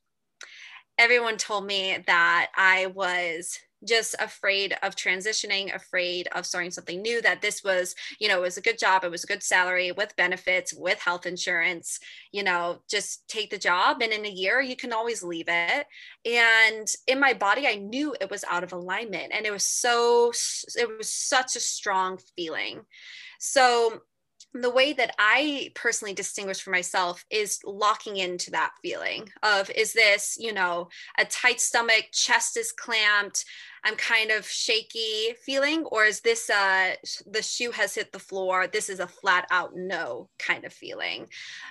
[0.96, 7.20] Everyone told me that i was just afraid of transitioning, afraid of starting something new,
[7.22, 9.92] that this was, you know, it was a good job, it was a good salary
[9.92, 11.98] with benefits, with health insurance,
[12.32, 14.02] you know, just take the job.
[14.02, 15.86] And in a year, you can always leave it.
[16.24, 19.32] And in my body, I knew it was out of alignment.
[19.34, 20.32] And it was so,
[20.76, 22.82] it was such a strong feeling.
[23.38, 24.00] So
[24.54, 29.92] the way that I personally distinguish for myself is locking into that feeling of is
[29.92, 33.44] this, you know, a tight stomach, chest is clamped,
[33.84, 36.94] I'm kind of shaky feeling, or is this uh,
[37.30, 38.66] the shoe has hit the floor?
[38.66, 41.26] This is a flat out no kind of feeling.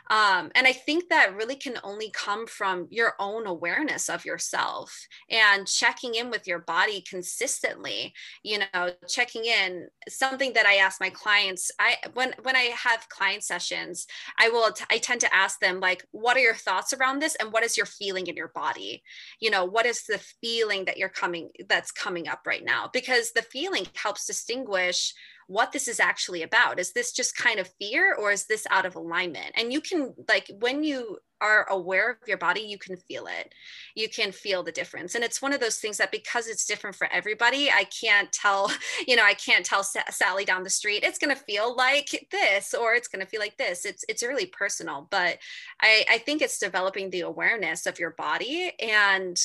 [0.09, 5.07] Um, and I think that really can only come from your own awareness of yourself
[5.29, 8.13] and checking in with your body consistently.
[8.43, 9.87] You know, checking in.
[10.09, 11.71] Something that I ask my clients.
[11.79, 14.05] I when when I have client sessions,
[14.37, 17.35] I will t- I tend to ask them like, what are your thoughts around this,
[17.35, 19.01] and what is your feeling in your body?
[19.39, 23.31] You know, what is the feeling that you're coming that's coming up right now because
[23.31, 25.13] the feeling helps distinguish
[25.47, 26.79] what this is actually about.
[26.79, 29.51] Is this just kind of fear or is this out of alignment?
[29.55, 33.53] And you can, like, when you are aware of your body, you can feel it.
[33.95, 35.15] You can feel the difference.
[35.15, 38.71] And it's one of those things that because it's different for everybody, I can't tell,
[39.07, 42.73] you know, I can't tell Sally down the street, it's going to feel like this
[42.73, 43.85] or it's going to feel like this.
[43.85, 45.07] It's, it's really personal.
[45.11, 45.39] But
[45.81, 49.37] I, I think it's developing the awareness of your body and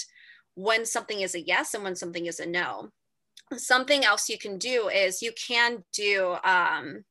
[0.59, 2.89] when something is a yes and when something is a no.
[3.57, 7.05] Something else you can do is you can do um,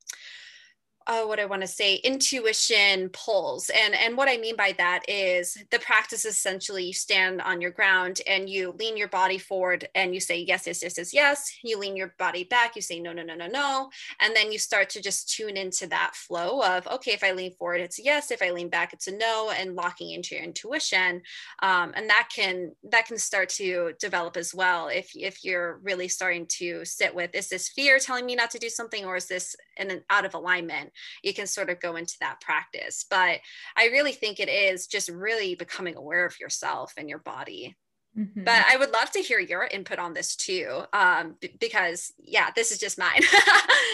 [1.08, 3.70] oh, what I want to say, intuition pulls.
[3.70, 7.70] And, and what I mean by that is the practice essentially you stand on your
[7.70, 11.58] ground and you lean your body forward and you say, yes, yes, yes, yes, yes.
[11.64, 13.88] You lean your body back, you say, no, no, no, no, no.
[14.20, 17.52] And then you start to just tune into that flow of, okay, if I lean
[17.52, 18.30] forward, it's a yes.
[18.30, 21.22] If I lean back, it's a no, and locking into your intuition.
[21.62, 24.88] Um, and that can, that can start to develop as well.
[24.88, 28.58] If, if you're really starting to sit with, is this fear telling me not to
[28.58, 30.92] do something or is this an out of alignment?
[31.22, 33.04] you can sort of go into that practice.
[33.08, 33.40] But
[33.76, 37.76] I really think it is just really becoming aware of yourself and your body.
[38.16, 38.44] Mm-hmm.
[38.44, 42.48] But I would love to hear your input on this too, um, b- because yeah,
[42.54, 43.22] this is just mine.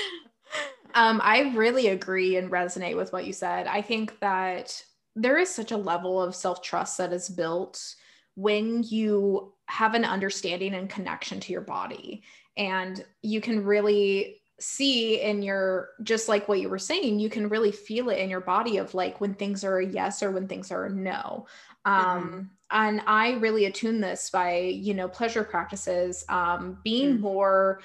[0.95, 3.67] um, I really agree and resonate with what you said.
[3.67, 4.83] I think that
[5.17, 7.83] there is such a level of self trust that is built
[8.37, 12.23] when you have an understanding and connection to your body
[12.57, 17.49] and you can really see in your just like what you were saying you can
[17.49, 20.47] really feel it in your body of like when things are a yes or when
[20.47, 21.45] things are a no
[21.85, 22.41] um mm-hmm.
[22.71, 27.23] and i really attune this by you know pleasure practices um being mm-hmm.
[27.23, 27.81] more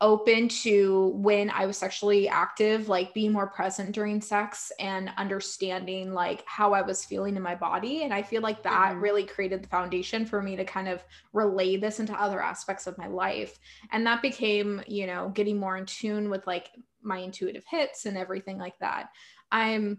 [0.00, 6.14] open to when I was sexually active, like being more present during sex and understanding
[6.14, 8.02] like how I was feeling in my body.
[8.02, 9.00] And I feel like that mm-hmm.
[9.00, 12.96] really created the foundation for me to kind of relay this into other aspects of
[12.96, 13.58] my life.
[13.92, 16.70] And that became, you know, getting more in tune with like
[17.02, 19.10] my intuitive hits and everything like that.
[19.52, 19.98] I'm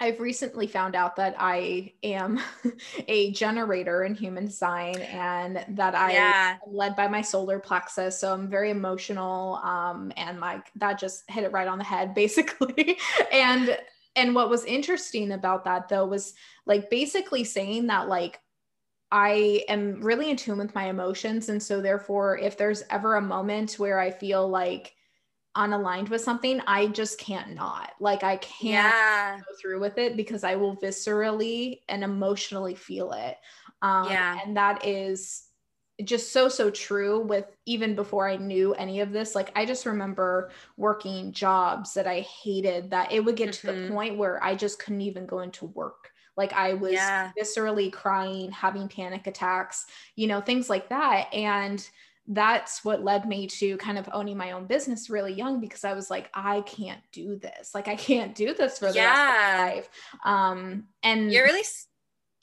[0.00, 2.40] I've recently found out that I am
[3.08, 6.56] a generator in human design and that I yeah.
[6.66, 8.18] am led by my solar plexus.
[8.18, 9.56] So I'm very emotional.
[9.56, 12.98] Um, and like that just hit it right on the head, basically.
[13.30, 13.78] and
[14.14, 16.34] and what was interesting about that though was
[16.66, 18.40] like basically saying that like
[19.10, 21.50] I am really in tune with my emotions.
[21.50, 24.94] And so therefore, if there's ever a moment where I feel like
[25.56, 27.92] unaligned with something, I just can't not.
[28.00, 29.38] Like I can't yeah.
[29.38, 33.36] go through with it because I will viscerally and emotionally feel it.
[33.82, 34.38] Um, yeah.
[34.44, 35.44] And that is
[36.04, 39.86] just so so true with even before I knew any of this like I just
[39.86, 43.68] remember working jobs that I hated that it would get mm-hmm.
[43.68, 43.92] to the mm-hmm.
[43.92, 47.30] point where I just couldn't even go into work like I was yeah.
[47.38, 49.86] viscerally crying having panic attacks
[50.16, 51.86] you know things like that and
[52.28, 55.92] that's what led me to kind of owning my own business really young because I
[55.92, 57.74] was like, I can't do this.
[57.74, 59.10] Like I can't do this for the yeah.
[59.10, 59.88] rest of my life.
[60.24, 61.64] Um, and you're really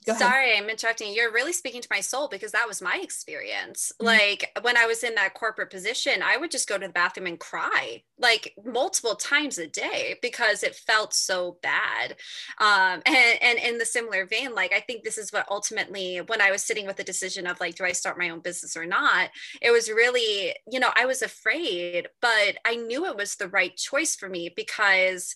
[0.07, 1.13] Sorry, I'm interrupting.
[1.13, 3.91] You're really speaking to my soul because that was my experience.
[3.95, 4.05] Mm-hmm.
[4.07, 7.27] Like when I was in that corporate position, I would just go to the bathroom
[7.27, 12.15] and cry like multiple times a day because it felt so bad.
[12.59, 16.41] Um, and, and in the similar vein, like I think this is what ultimately, when
[16.41, 18.85] I was sitting with the decision of like, do I start my own business or
[18.85, 19.29] not?
[19.61, 23.75] It was really, you know, I was afraid, but I knew it was the right
[23.75, 25.35] choice for me because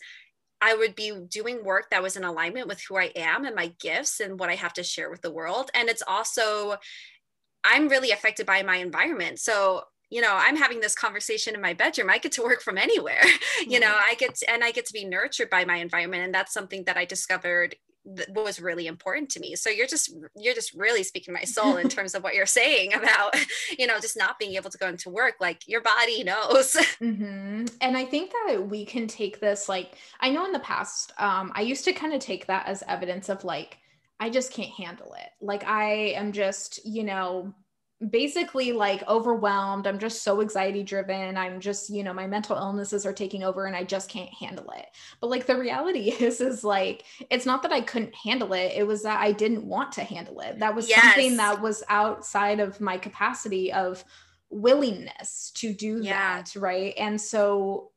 [0.63, 3.73] I would be doing work that was in alignment with who I am and my
[3.81, 5.69] gifts and what I have to share with the world.
[5.75, 6.77] And it's also,
[7.65, 9.39] I'm really affected by my environment.
[9.39, 12.09] So, you know, I'm having this conversation in my bedroom.
[12.09, 13.23] I get to work from anywhere.
[13.67, 14.11] you know, mm-hmm.
[14.11, 16.23] I get to, and I get to be nurtured by my environment.
[16.23, 19.55] And that's something that I discovered was really important to me.
[19.55, 22.93] So you're just you're just really speaking my soul in terms of what you're saying
[22.93, 23.35] about
[23.77, 26.77] you know just not being able to go into work like your body knows.
[27.03, 27.65] Mm-hmm.
[27.81, 31.51] and i think that we can take this like i know in the past um,
[31.55, 33.77] i used to kind of take that as evidence of like
[34.19, 35.29] i just can't handle it.
[35.41, 37.53] Like i am just you know
[38.09, 39.87] basically like overwhelmed.
[39.87, 41.37] I'm just so anxiety driven.
[41.37, 44.69] I'm just, you know, my mental illnesses are taking over and I just can't handle
[44.71, 44.85] it.
[45.21, 48.73] But like the reality is, is like, it's not that I couldn't handle it.
[48.75, 50.59] It was that I didn't want to handle it.
[50.59, 51.01] That was yes.
[51.01, 54.03] something that was outside of my capacity of
[54.49, 56.41] willingness to do yeah.
[56.41, 56.55] that.
[56.55, 56.93] Right.
[56.97, 57.91] And so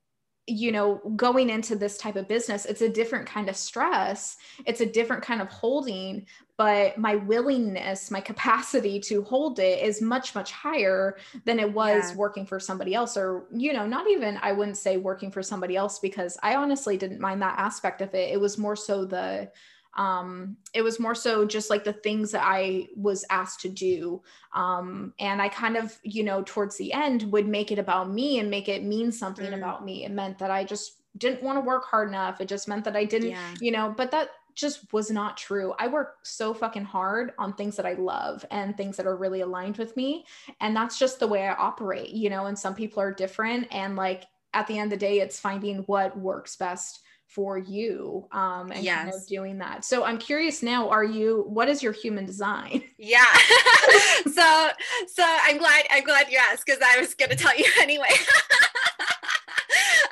[0.47, 4.36] you know, going into this type of business, it's a different kind of stress.
[4.64, 6.26] It's a different kind of holding,
[6.57, 12.11] but my willingness, my capacity to hold it is much, much higher than it was
[12.11, 12.16] yeah.
[12.16, 13.16] working for somebody else.
[13.16, 16.97] Or, you know, not even, I wouldn't say working for somebody else because I honestly
[16.97, 18.30] didn't mind that aspect of it.
[18.32, 19.51] It was more so the,
[19.97, 24.22] um, it was more so just like the things that I was asked to do.
[24.55, 28.38] Um, and I kind of, you know, towards the end would make it about me
[28.38, 29.57] and make it mean something mm.
[29.57, 30.05] about me.
[30.05, 32.40] It meant that I just didn't want to work hard enough.
[32.40, 33.55] It just meant that I didn't, yeah.
[33.61, 35.74] you know, but that just was not true.
[35.78, 39.42] I work so fucking hard on things that I love and things that are really
[39.42, 40.24] aligned with me.
[40.61, 43.68] And that's just the way I operate, you know, and some people are different.
[43.70, 44.24] And like
[44.55, 48.85] at the end of the day, it's finding what works best for you um and
[48.85, 49.03] yes.
[49.03, 52.83] kind of doing that so i'm curious now are you what is your human design
[52.99, 53.24] yeah
[54.24, 54.68] so
[55.07, 58.09] so i'm glad i'm glad you asked because i was going to tell you anyway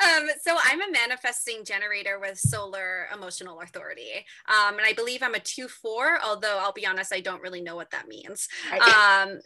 [0.05, 4.27] um, so I'm a manifesting generator with solar emotional authority.
[4.49, 7.63] Um, and I believe I'm a 2 4, although I'll be honest, I don't really
[7.63, 8.49] know what that means.
[8.73, 9.41] Um,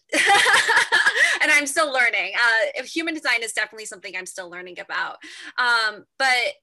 [1.42, 2.32] and I'm still learning.
[2.34, 5.18] Uh, human design is definitely something I'm still learning about.
[5.58, 6.54] Um, but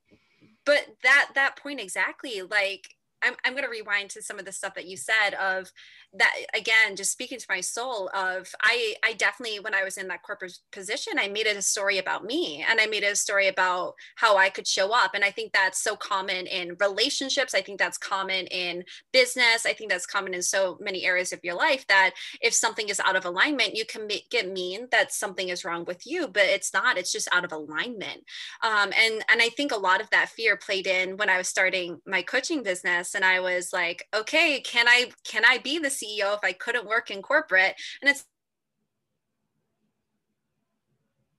[0.65, 4.51] but that that point exactly like I'm, I'm going to rewind to some of the
[4.51, 5.71] stuff that you said of
[6.17, 10.07] that again just speaking to my soul of i i definitely when i was in
[10.07, 13.15] that corporate position i made it a story about me and i made it a
[13.15, 17.53] story about how i could show up and i think that's so common in relationships
[17.53, 21.39] i think that's common in business i think that's common in so many areas of
[21.43, 22.11] your life that
[22.41, 25.85] if something is out of alignment you can make, it mean that something is wrong
[25.85, 28.23] with you but it's not it's just out of alignment.
[28.61, 31.47] Um, and and i think a lot of that fear played in when i was
[31.47, 35.89] starting my coaching business and i was like okay can i can i be the
[36.33, 37.75] if I couldn't work in corporate.
[38.01, 38.25] And it's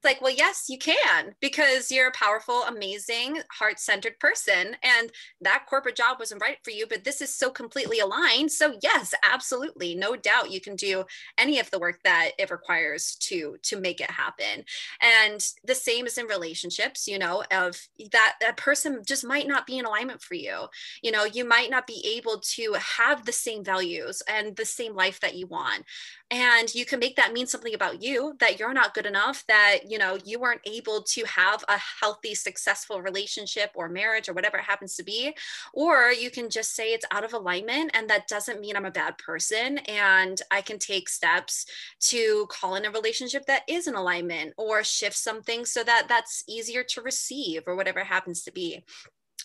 [0.07, 4.77] like, well, yes, you can because you're a powerful, amazing, heart centered person.
[4.83, 5.11] And
[5.43, 8.51] that corporate job wasn't right for you, but this is so completely aligned.
[8.51, 9.95] So, yes, absolutely.
[9.95, 11.05] No doubt you can do
[11.37, 14.65] any of the work that it requires to to make it happen.
[15.03, 17.79] And the same is in relationships, you know, of
[18.13, 20.67] that that person just might not be in alignment for you.
[21.03, 24.95] You know, you might not be able to have the same values and the same
[24.95, 25.85] life that you want
[26.31, 29.79] and you can make that mean something about you that you're not good enough that
[29.89, 34.59] you know you weren't able to have a healthy successful relationship or marriage or whatever
[34.59, 35.35] it happens to be
[35.73, 38.91] or you can just say it's out of alignment and that doesn't mean i'm a
[38.91, 41.67] bad person and i can take steps
[42.01, 46.45] to call in a relationship that is in alignment or shift something so that that's
[46.49, 48.85] easier to receive or whatever happens to be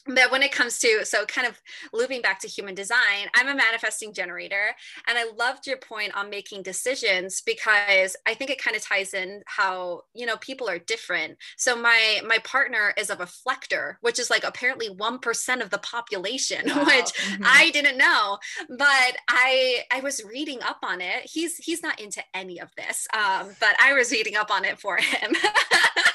[0.07, 1.61] but when it comes to so kind of
[1.93, 4.75] looping back to human design i'm a manifesting generator
[5.07, 9.13] and i loved your point on making decisions because i think it kind of ties
[9.13, 14.19] in how you know people are different so my my partner is a reflector which
[14.19, 16.85] is like apparently 1% of the population wow.
[16.85, 17.43] which mm-hmm.
[17.45, 18.37] i didn't know
[18.69, 23.07] but i i was reading up on it he's he's not into any of this
[23.13, 25.33] um, but i was reading up on it for him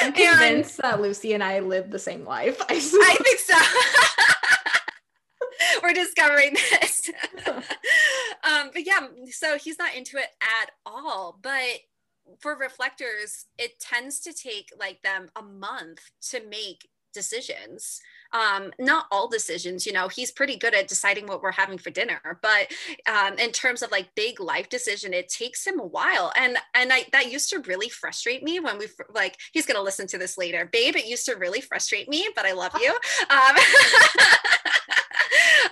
[0.00, 2.60] I'm convinced and, that Lucy and I live the same life.
[2.68, 3.58] I, I think so.
[5.82, 7.10] We're discovering this.
[7.46, 11.38] um, but yeah, so he's not into it at all.
[11.42, 11.80] But
[12.40, 18.00] for reflectors, it tends to take like them a month to make decisions
[18.32, 21.90] um, not all decisions you know he's pretty good at deciding what we're having for
[21.90, 22.72] dinner but
[23.06, 26.92] um, in terms of like big life decision it takes him a while and and
[26.92, 30.38] i that used to really frustrate me when we like he's gonna listen to this
[30.38, 30.68] later.
[30.70, 32.96] Babe it used to really frustrate me but i love you.
[33.30, 33.56] Um,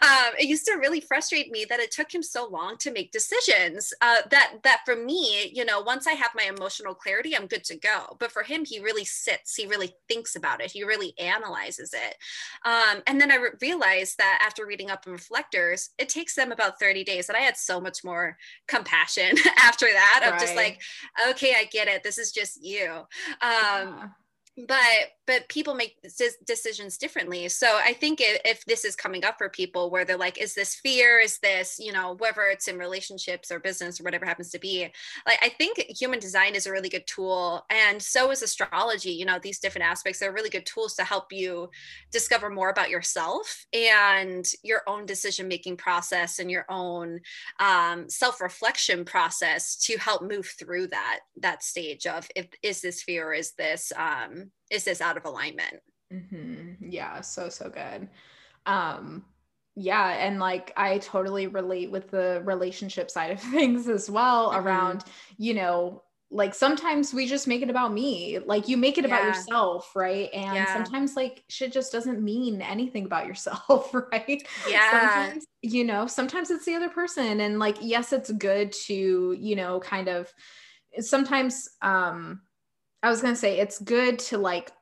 [0.02, 3.12] um, it used to really frustrate me that it took him so long to make
[3.12, 3.92] decisions.
[4.00, 7.64] Uh, that that for me, you know, once I have my emotional clarity, I'm good
[7.64, 8.16] to go.
[8.18, 12.16] But for him, he really sits, he really thinks about it, he really analyzes it.
[12.64, 16.52] Um, and then I re- realized that after reading up on reflectors, it takes them
[16.52, 17.28] about 30 days.
[17.28, 18.36] And I had so much more
[18.68, 20.40] compassion after that of right.
[20.40, 20.80] just like,
[21.30, 22.02] okay, I get it.
[22.02, 22.90] This is just you.
[22.90, 23.06] Um,
[23.40, 24.08] yeah
[24.56, 25.96] but but people make
[26.46, 27.48] decisions differently.
[27.48, 30.74] So i think if, this is coming up for people where they're like is this
[30.74, 31.18] fear?
[31.18, 34.88] Is this you know whether it's in relationships or business or whatever happens to be
[35.26, 39.24] like i think human design is a really good tool and so is astrology you
[39.24, 41.68] know these different aspects are really good tools to help you
[42.10, 47.20] discover more about yourself and your own decision making process and your own
[47.60, 53.32] um, self-reflection process to help move through that that stage of if is this fear
[53.32, 55.80] is this um, is this out of alignment?
[56.12, 56.88] Mm-hmm.
[56.88, 58.08] yeah so so good.
[58.64, 59.24] Um
[59.78, 64.66] yeah and like i totally relate with the relationship side of things as well mm-hmm.
[64.66, 65.04] around
[65.36, 68.38] you know like sometimes we just make it about me.
[68.44, 70.28] Like you make it about yourself right?
[70.34, 70.72] And yeah.
[70.72, 74.42] sometimes like shit just doesn't mean anything about yourself right?
[74.68, 74.90] Yeah.
[74.90, 77.40] Sometimes, you know sometimes it's the other person.
[77.40, 80.32] And like yes it's good to you know kind of
[80.98, 82.40] sometimes um
[83.06, 84.72] I was going to say it's good to like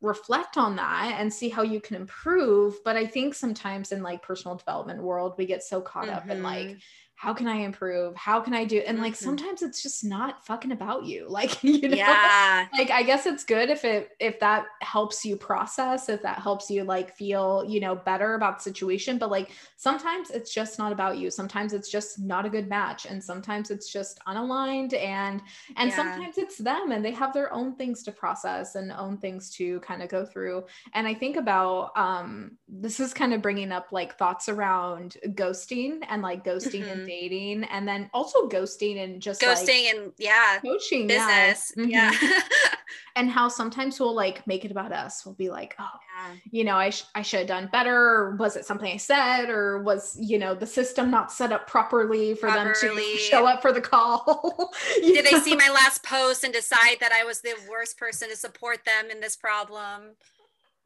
[0.00, 4.20] reflect on that and see how you can improve but i think sometimes in like
[4.20, 6.16] personal development world we get so caught mm-hmm.
[6.16, 6.78] up in like mm-hmm
[7.22, 8.16] how can I improve?
[8.16, 8.82] How can I do?
[8.84, 9.24] And like mm-hmm.
[9.24, 11.28] sometimes it's just not fucking about you.
[11.42, 12.66] Like, you know, yeah.
[12.76, 16.70] like I guess it's good if it if that helps you process, if that helps
[16.70, 19.18] you like feel, you know, better about the situation.
[19.18, 21.30] But like sometimes it's just not about you.
[21.30, 23.06] Sometimes it's just not a good match.
[23.06, 25.40] And sometimes it's just unaligned and
[25.76, 25.96] and yeah.
[25.96, 29.80] sometimes it's them and they have their own things to process and own things to
[29.80, 30.64] kind of go through.
[30.94, 36.00] And I think about um this is kind of bringing up like thoughts around ghosting
[36.08, 37.00] and like ghosting mm-hmm.
[37.00, 42.10] and dating and then also ghosting and just ghosting like and yeah coaching business yeah,
[42.10, 42.26] mm-hmm.
[42.26, 42.40] yeah.
[43.16, 46.34] and how sometimes we'll like make it about us we'll be like oh yeah.
[46.50, 49.50] you know i, sh- I should have done better or was it something i said
[49.50, 52.88] or was you know the system not set up properly for properly.
[52.88, 55.30] them to show up for the call did know?
[55.30, 58.84] they see my last post and decide that i was the worst person to support
[58.86, 60.14] them in this problem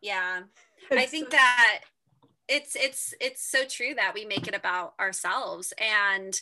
[0.00, 0.40] yeah
[0.90, 1.82] it's i think that
[2.48, 6.40] it's it's it's so true that we make it about ourselves and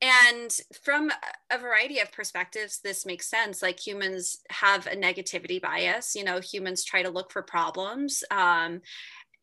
[0.00, 1.12] and from
[1.50, 3.62] a variety of perspectives this makes sense.
[3.62, 8.80] Like humans have a negativity bias you know humans try to look for problems um,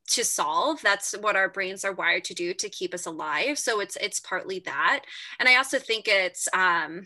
[0.09, 0.81] to solve.
[0.81, 3.59] That's what our brains are wired to do to keep us alive.
[3.59, 5.01] So it's it's partly that.
[5.39, 7.05] And i also think it's um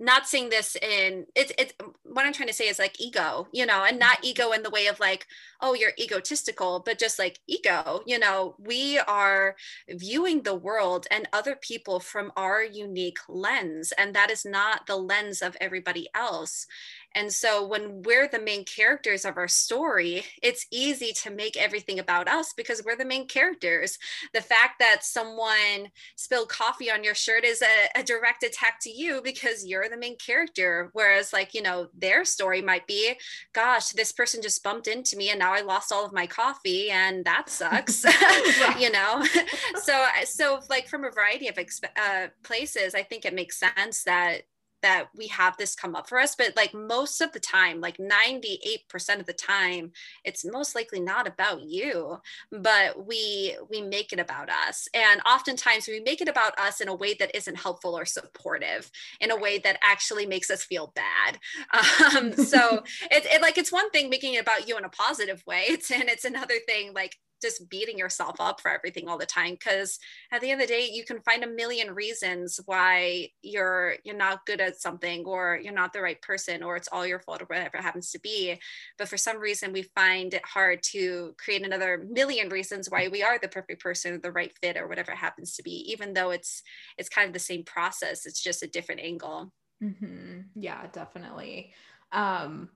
[0.00, 1.74] not seeing this in it's it's
[2.04, 4.28] what i'm trying to say is like ego you know and not mm-hmm.
[4.28, 5.26] ego in the way of like
[5.60, 9.54] oh you're egotistical but just like ego you know we are
[9.90, 14.96] viewing the world and other people from our unique lens and that is not the
[14.96, 16.66] lens of everybody else
[17.14, 21.98] and so when we're the main characters of our story, it's easy to make everything
[21.98, 23.98] about us because we're the main characters.
[24.32, 28.90] The fact that someone spilled coffee on your shirt is a, a direct attack to
[28.90, 30.90] you because you're the main character.
[30.92, 33.14] Whereas, like, you know, their story might be,
[33.52, 36.90] gosh, this person just bumped into me and now I lost all of my coffee
[36.90, 38.04] and that sucks,
[38.78, 39.24] you know?
[39.82, 44.04] so, so like from a variety of exp- uh, places, I think it makes sense
[44.04, 44.42] that
[44.82, 47.98] that we have this come up for us but like most of the time like
[47.98, 49.92] 98% of the time
[50.24, 52.18] it's most likely not about you
[52.50, 54.88] but we we make it about us.
[54.94, 58.90] And oftentimes we make it about us in a way that isn't helpful or supportive
[59.20, 61.38] in a way that actually makes us feel bad.
[62.16, 65.44] Um, so it, it like it's one thing making it about you in a positive
[65.46, 69.26] way it's and it's another thing like just beating yourself up for everything all the
[69.26, 69.98] time because
[70.32, 74.16] at the end of the day you can find a million reasons why you're you're
[74.16, 77.42] not good at something or you're not the right person or it's all your fault
[77.42, 78.58] or whatever it happens to be.
[78.98, 83.22] But for some reason we find it hard to create another million reasons why we
[83.22, 86.12] are the perfect person or the right fit or whatever it happens to be even
[86.12, 86.62] though it's
[86.98, 88.26] it's kind of the same process.
[88.26, 89.52] It's just a different angle.
[89.82, 90.40] Mm-hmm.
[90.56, 91.72] yeah definitely.
[92.12, 92.68] Um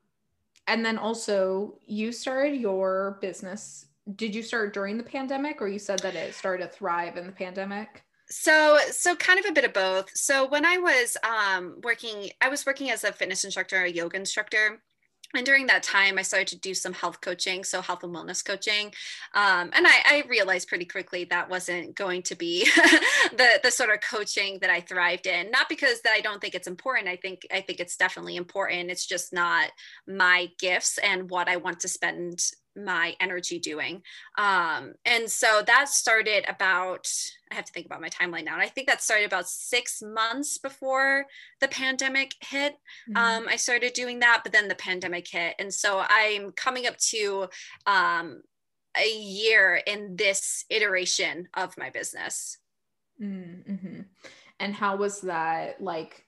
[0.66, 3.86] and then also you started your business
[4.16, 7.26] did you start during the pandemic or you said that it started to thrive in
[7.26, 8.04] the pandemic?
[8.30, 10.10] So, so kind of a bit of both.
[10.14, 14.16] So when I was um, working, I was working as a fitness instructor, a yoga
[14.16, 14.82] instructor.
[15.36, 18.44] And during that time, I started to do some health coaching, so health and wellness
[18.44, 18.92] coaching,
[19.34, 22.64] um, and I, I, realized pretty quickly that wasn't going to be
[23.36, 25.50] the the sort of coaching that I thrived in.
[25.50, 27.08] Not because that I don't think it's important.
[27.08, 28.92] I think I think it's definitely important.
[28.92, 29.70] It's just not
[30.06, 32.38] my gifts and what I want to spend
[32.76, 34.02] my energy doing.
[34.36, 37.08] Um, and so that started about,
[37.50, 38.54] I have to think about my timeline now.
[38.54, 41.26] And I think that started about six months before
[41.60, 42.74] the pandemic hit.
[43.08, 43.16] Mm-hmm.
[43.16, 45.54] Um, I started doing that, but then the pandemic hit.
[45.58, 47.48] And so I'm coming up to
[47.86, 48.42] um,
[48.96, 52.58] a year in this iteration of my business.
[53.20, 54.00] Mm-hmm.
[54.60, 56.23] And how was that like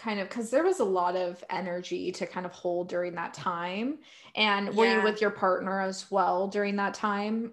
[0.00, 3.34] kind of because there was a lot of energy to kind of hold during that
[3.34, 3.98] time
[4.34, 4.98] and were yeah.
[4.98, 7.52] you with your partner as well during that time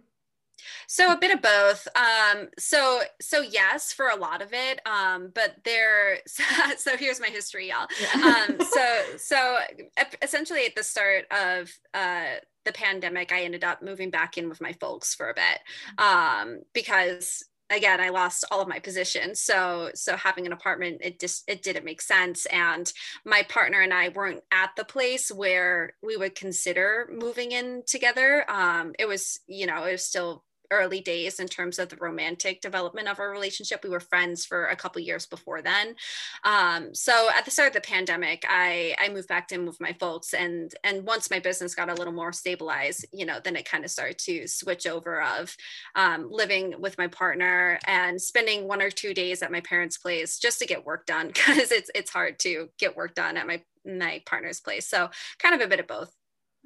[0.87, 5.29] so a bit of both um so so yes for a lot of it um
[5.33, 6.43] but there so,
[6.77, 8.45] so here's my history y'all yeah.
[8.49, 9.57] um so so
[10.21, 12.35] essentially at the start of uh
[12.65, 15.59] the pandemic i ended up moving back in with my folks for a bit
[15.99, 16.49] mm-hmm.
[16.49, 21.19] um because again i lost all of my positions so so having an apartment it
[21.19, 22.45] just it didn't make sense.
[22.47, 22.91] And
[23.25, 28.49] my partner and i weren't at the place where we would consider moving in together.
[28.49, 32.61] Um it was you know it was still early days in terms of the romantic
[32.61, 33.83] development of our relationship.
[33.83, 35.95] We were friends for a couple years before then.
[36.43, 39.93] Um, so at the start of the pandemic, I, I moved back in with my
[39.93, 43.69] folks and and once my business got a little more stabilized, you know, then it
[43.69, 45.55] kind of started to switch over of
[45.95, 50.39] um, living with my partner and spending one or two days at my parents' place
[50.39, 53.61] just to get work done because it's it's hard to get work done at my
[53.85, 54.87] my partner's place.
[54.87, 55.09] So
[55.39, 56.11] kind of a bit of both.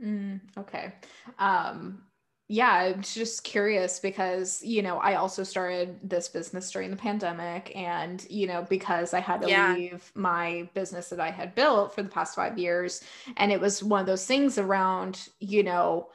[0.04, 0.94] Mm, okay.
[1.38, 2.04] Um,
[2.52, 7.74] yeah, I'm just curious because, you know, I also started this business during the pandemic.
[7.78, 9.74] And, you know, because I had to yeah.
[9.74, 13.06] leave my business that I had built for the past five years.
[13.38, 16.10] And it was one of those things around, you know,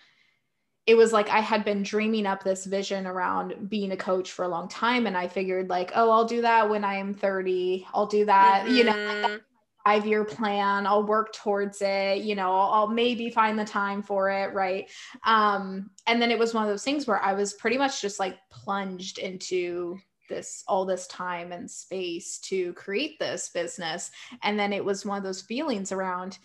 [0.84, 4.44] it was like I had been dreaming up this vision around being a coach for
[4.44, 5.06] a long time.
[5.06, 7.86] And I figured, like, oh, I'll do that when I am 30.
[7.94, 8.74] I'll do that, mm-hmm.
[8.74, 9.38] you know,
[9.86, 14.02] five year plan i'll work towards it you know I'll, I'll, maybe find the time
[14.02, 14.90] for it right
[15.24, 18.18] um and then it was one of those things where i was pretty much just
[18.18, 24.10] like plunged into this all this time and space to create this business
[24.42, 26.38] and then it was one of those feelings around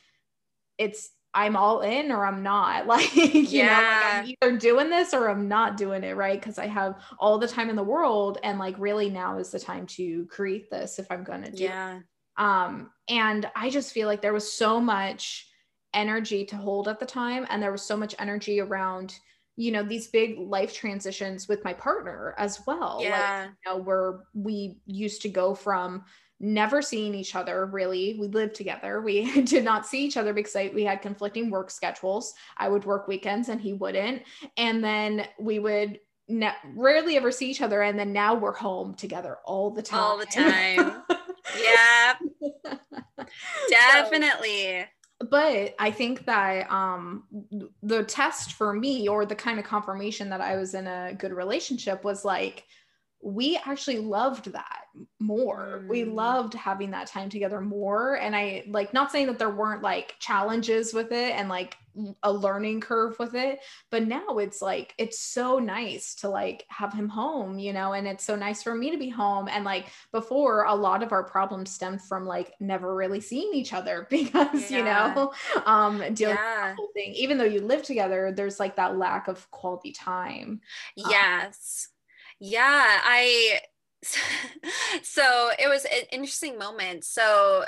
[0.78, 3.66] it's i'm all in or i'm not like you yeah.
[3.66, 6.96] know like i'm either doing this or i'm not doing it right because i have
[7.18, 10.70] all the time in the world and like really now is the time to create
[10.70, 12.04] this if i'm gonna do yeah it.
[12.38, 15.48] Um, and I just feel like there was so much
[15.94, 17.46] energy to hold at the time.
[17.50, 19.16] And there was so much energy around,
[19.56, 23.00] you know, these big life transitions with my partner as well.
[23.02, 23.42] Yeah.
[23.42, 26.06] Like, you know, where we used to go from
[26.42, 28.18] never seeing each other really.
[28.20, 29.02] We lived together.
[29.02, 32.34] We did not see each other because I, we had conflicting work schedules.
[32.58, 34.24] I would work weekends and he wouldn't.
[34.58, 37.84] And then we would ne- rarely ever see each other.
[37.84, 40.00] And then now we're home together all the time.
[40.00, 41.04] All the time.
[41.64, 42.14] yeah.
[43.70, 44.86] Definitely.
[45.20, 47.24] So, but I think that um
[47.84, 51.32] the test for me or the kind of confirmation that I was in a good
[51.32, 52.66] relationship was like
[53.24, 54.82] we actually loved that
[55.20, 55.82] more.
[55.84, 55.88] Mm.
[55.88, 58.16] We loved having that time together more.
[58.16, 61.78] And I like not saying that there weren't like challenges with it and like
[62.24, 63.60] a learning curve with it,
[63.90, 68.08] but now it's like it's so nice to like have him home, you know, and
[68.08, 69.48] it's so nice for me to be home.
[69.50, 73.74] And like before, a lot of our problems stemmed from like never really seeing each
[73.74, 74.78] other because, yeah.
[74.78, 75.34] you know,
[75.66, 76.68] um dealing yeah.
[76.68, 77.14] with the whole thing.
[77.14, 80.62] Even though you live together, there's like that lack of quality time.
[81.04, 81.88] Um, yes.
[81.90, 82.01] Um,
[82.42, 83.60] yeah, I
[85.04, 87.06] so it was an interesting moment.
[87.06, 87.66] So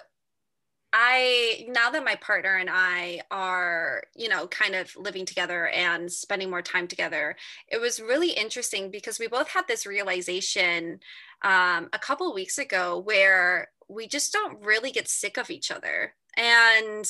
[0.92, 6.12] I now that my partner and I are, you know, kind of living together and
[6.12, 7.36] spending more time together,
[7.68, 11.00] it was really interesting because we both had this realization
[11.44, 16.16] um, a couple weeks ago where we just don't really get sick of each other.
[16.36, 17.06] And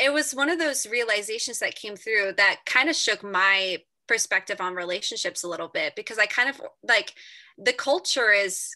[0.00, 4.60] it was one of those realizations that came through that kind of shook my perspective
[4.60, 7.14] on relationships a little bit because I kind of like
[7.58, 8.70] the culture is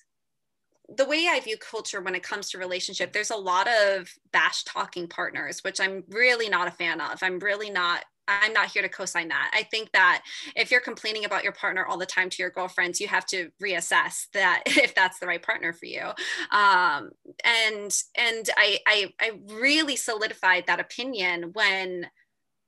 [0.96, 4.64] the way I view culture when it comes to relationship, there's a lot of bash
[4.64, 7.18] talking partners, which I'm really not a fan of.
[7.22, 9.50] I'm really not I'm not here to co-sign that.
[9.54, 10.22] I think that
[10.54, 13.50] if you're complaining about your partner all the time to your girlfriends, you have to
[13.62, 16.02] reassess that if that's the right partner for you.
[16.50, 17.10] Um,
[17.42, 22.08] and and I, I I really solidified that opinion when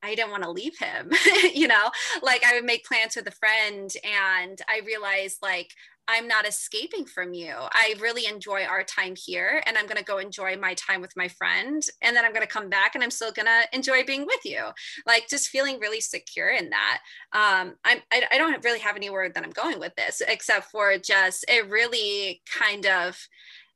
[0.02, 1.10] I didn't want to leave him,
[1.54, 1.90] you know,
[2.22, 5.70] like I would make plans with a friend and I realized like
[6.08, 7.54] I'm not escaping from you.
[7.56, 11.16] I really enjoy our time here and I'm going to go enjoy my time with
[11.16, 14.02] my friend and then I'm going to come back and I'm still going to enjoy
[14.04, 14.70] being with you.
[15.06, 16.98] Like just feeling really secure in that.
[17.32, 20.98] Um, I, I don't really have any word that I'm going with this except for
[20.98, 23.16] just it really kind of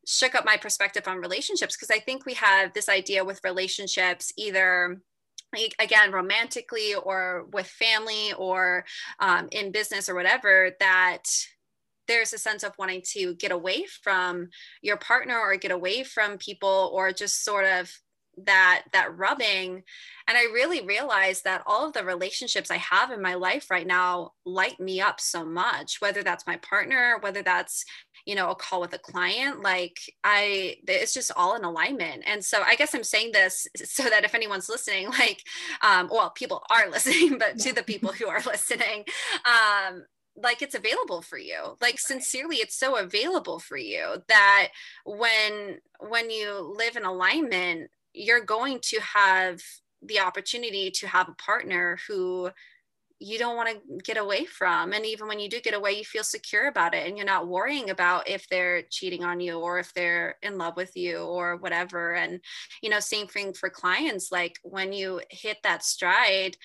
[0.07, 4.33] shook up my perspective on relationships because I think we have this idea with relationships
[4.37, 5.01] either
[5.79, 8.85] again romantically or with family or
[9.21, 11.23] um, in business or whatever that
[12.07, 14.49] there's a sense of wanting to get away from
[14.83, 17.91] your partner or get away from people or just sort of
[18.39, 19.83] that that rubbing.
[20.27, 23.87] And i really realized that all of the relationships i have in my life right
[23.87, 27.85] now light me up so much whether that's my partner whether that's
[28.25, 32.23] you know a call with a client like i it's just all in alignment.
[32.27, 35.43] And so i guess i'm saying this so that if anyone's listening like
[35.83, 39.05] um well people are listening but to the people who are listening
[39.45, 40.05] um
[40.37, 41.77] like it's available for you.
[41.81, 44.69] Like sincerely it's so available for you that
[45.05, 49.61] when when you live in alignment you're going to have
[50.03, 52.51] the opportunity to have a partner who
[53.21, 54.93] you don't want to get away from.
[54.93, 57.49] And even when you do get away you feel secure about it and you're not
[57.49, 61.57] worrying about if they're cheating on you or if they're in love with you or
[61.57, 62.15] whatever.
[62.15, 62.41] And
[62.83, 66.57] you know same thing for clients like when you hit that stride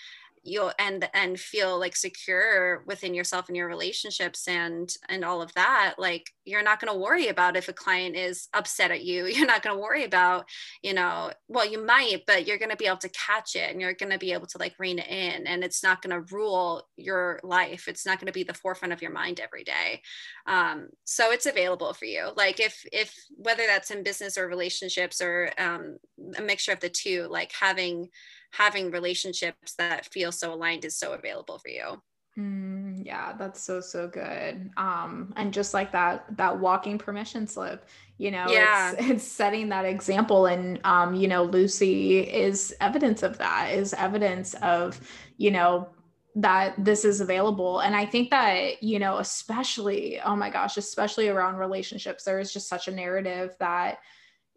[0.43, 5.53] you'll and and feel like secure within yourself and your relationships and and all of
[5.53, 9.25] that like you're not going to worry about if a client is upset at you.
[9.39, 10.45] You're not going to worry about
[10.81, 13.79] you know well you might but you're going to be able to catch it and
[13.79, 16.33] you're going to be able to like rein it in and it's not going to
[16.33, 17.87] rule your life.
[17.87, 20.01] It's not going to be the forefront of your mind every day.
[20.45, 22.29] Um, so it's available for you.
[22.35, 25.97] Like if if whether that's in business or relationships or um,
[26.37, 28.09] a mixture of the two like having
[28.51, 32.01] having relationships that feel so aligned is so available for you.
[32.37, 34.69] Mm, yeah, that's so so good.
[34.77, 37.87] Um, and just like that that walking permission slip,
[38.17, 38.91] you know, yeah.
[38.91, 43.71] it's it's setting that example, and um, you know, Lucy is evidence of that.
[43.73, 44.99] Is evidence of
[45.37, 45.89] you know
[46.35, 51.27] that this is available and i think that you know especially oh my gosh especially
[51.27, 53.97] around relationships there is just such a narrative that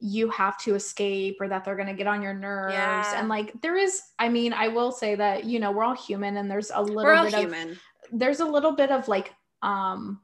[0.05, 3.21] you have to escape or that they're going to get on your nerves Yeah.
[3.21, 6.37] and like there is i mean i will say that you know we're all human
[6.39, 7.71] and there's a little bit human.
[7.71, 7.79] of
[8.13, 9.33] there's a little bit of like
[9.63, 10.21] um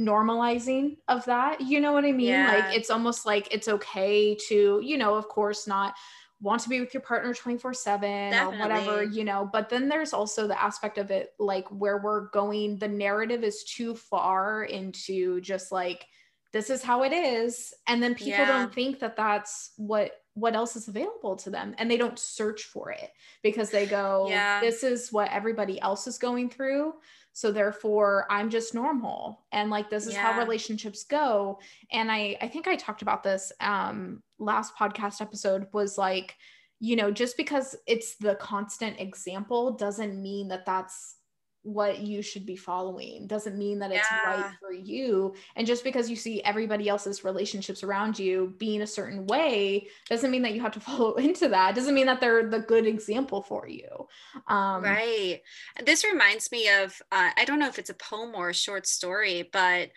[0.00, 2.46] normalizing of that you know what i mean Yeah.
[2.48, 5.94] like it's almost like it's okay to you know of course not
[6.40, 10.12] want to be with your partner 24 7 or whatever you know but then there's
[10.14, 15.40] also the aspect of it like where we're going the narrative is too far into
[15.42, 16.06] just like
[16.52, 17.72] this is how it is.
[17.86, 18.46] And then people Yeah.
[18.46, 21.74] don't think that that's what what else is available to them.
[21.76, 23.10] And they don't search for it
[23.42, 24.60] because they go Yeah.
[24.60, 26.94] this is what everybody else is going through.
[27.34, 29.44] So therefore i'm just normal.
[29.52, 31.58] And like this is how relationships go.
[31.90, 36.36] And i i think i talked about this um last podcast episode was like
[36.80, 41.16] you know just because it's the constant example doesn't mean that that's
[41.62, 46.10] what you should be following doesn't mean that it's right for you and just because
[46.10, 50.60] you see everybody else's relationships around you being a certain way doesn't mean that you
[50.60, 54.08] have to follow into that doesn't mean that they're the good example for you
[54.48, 55.40] um right.
[55.84, 58.86] This reminds me of uh, I don't know if it's a poem or a short
[58.86, 59.90] story, but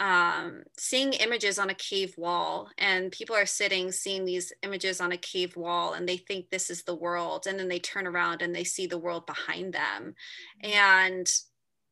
[0.00, 5.12] um, seeing images on a cave wall, and people are sitting seeing these images on
[5.12, 8.42] a cave wall, and they think this is the world, and then they turn around
[8.42, 10.14] and they see the world behind them,
[10.62, 11.30] and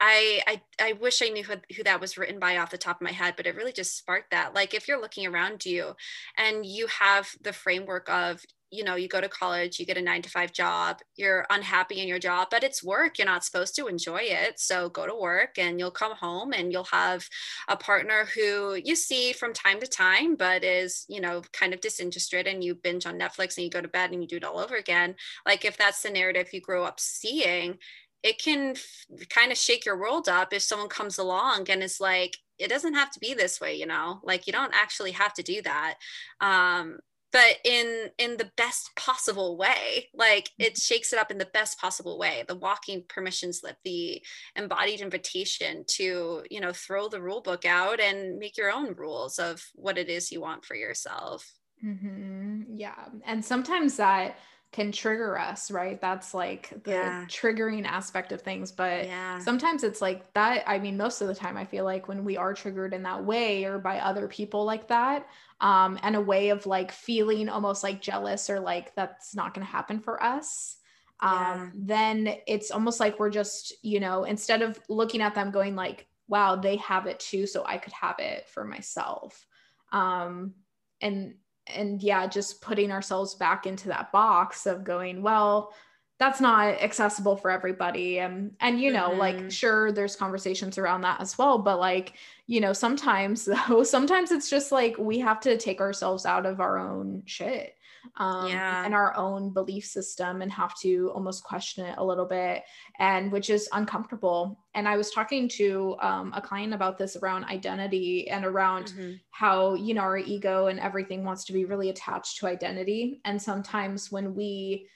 [0.01, 2.97] I, I I wish I knew who, who that was written by off the top
[2.99, 4.55] of my head, but it really just sparked that.
[4.55, 5.95] Like if you're looking around you
[6.37, 8.41] and you have the framework of,
[8.71, 12.01] you know, you go to college, you get a nine to five job, you're unhappy
[12.01, 13.19] in your job, but it's work.
[13.19, 14.61] You're not supposed to enjoy it.
[14.61, 17.29] So go to work and you'll come home and you'll have
[17.69, 21.81] a partner who you see from time to time, but is, you know, kind of
[21.81, 24.45] disinterested and you binge on Netflix and you go to bed and you do it
[24.45, 25.14] all over again.
[25.47, 27.79] Like if that's the narrative you grow up seeing,
[28.23, 32.01] it can f- kind of shake your world up if someone comes along and is
[32.01, 35.33] like it doesn't have to be this way you know like you don't actually have
[35.33, 35.95] to do that
[36.41, 36.99] um
[37.33, 40.09] but in in the best possible way.
[40.14, 42.45] Like it shakes it up in the best possible way.
[42.47, 44.22] The walking permission slip the
[44.57, 49.39] embodied invitation to you know throw the rule book out and make your own rules
[49.39, 51.51] of what it is you want for yourself.
[51.85, 53.07] Mhm, yeah.
[53.24, 54.37] And sometimes that
[54.71, 57.25] can trigger us right that's like the Yeah.
[57.27, 61.35] triggering aspect of things but yeah sometimes it's like that i mean most of the
[61.35, 64.64] time i feel like when we are triggered in that way or by other people
[64.64, 65.27] like that
[65.61, 69.66] um and a way of like feeling almost like jealous or like that's not going
[69.66, 70.77] to happen for us
[71.21, 71.71] um Yeah.
[71.75, 76.07] then it's almost like we're just you know instead of looking at them going like
[76.29, 79.47] wow they have it too so i could have it for myself
[79.93, 80.55] um
[81.01, 81.35] and
[81.75, 85.73] and yeah just putting ourselves back into that box of going well
[86.19, 89.53] that's not accessible for everybody and and you know like Mhm.
[89.53, 92.14] sure there's conversations around that as well but like
[92.47, 96.61] you know sometimes though sometimes it's just like we have to take ourselves out of
[96.61, 97.75] our own shit
[98.17, 98.85] um Yeah.
[98.85, 102.65] and our own belief system and have to almost question it a little bit
[102.99, 107.45] and which is uncomfortable and i was talking to um, a client about this around
[107.45, 109.21] identity and around Mhm.
[109.31, 113.41] how you know our ego and everything wants to be really attached to identity and
[113.41, 114.89] sometimes when we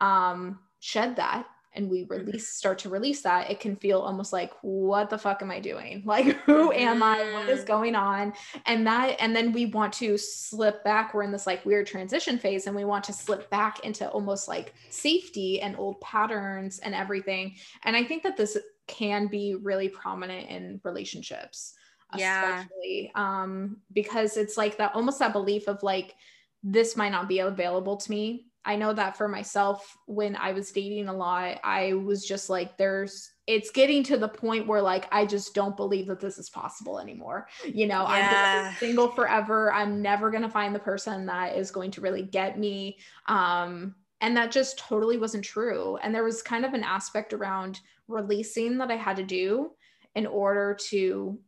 [0.00, 4.52] um shed that and we release start to release that it can feel almost like
[4.62, 6.02] what the fuck am i doing?
[6.06, 7.18] Like who am i?
[7.32, 7.66] What is Mhm.
[7.66, 8.32] going on?
[8.66, 12.38] And that and then we want to slip back we're in this like weird transition
[12.38, 16.94] phase and we want to slip back into almost like safety and old patterns and
[16.94, 17.56] everything.
[17.84, 18.56] And i think that this
[18.86, 21.74] can be really prominent in relationships
[22.16, 22.60] Yeah.
[22.60, 26.14] especially um because it's like that almost that belief of like
[26.62, 30.72] this might not be available to me i know that for myself when i was
[30.72, 35.06] dating a lot i was just like there's it's getting to the point where like
[35.12, 37.46] i just don't believe that this is possible anymore.
[37.66, 39.72] You know i'm gonna be single forever.
[39.72, 42.98] I'm never gonna find the person that is going to really get me.
[43.26, 45.98] Um and that just totally wasn't true.
[46.02, 49.72] And there was kind of an aspect around releasing that i had to do
[50.14, 51.38] in order to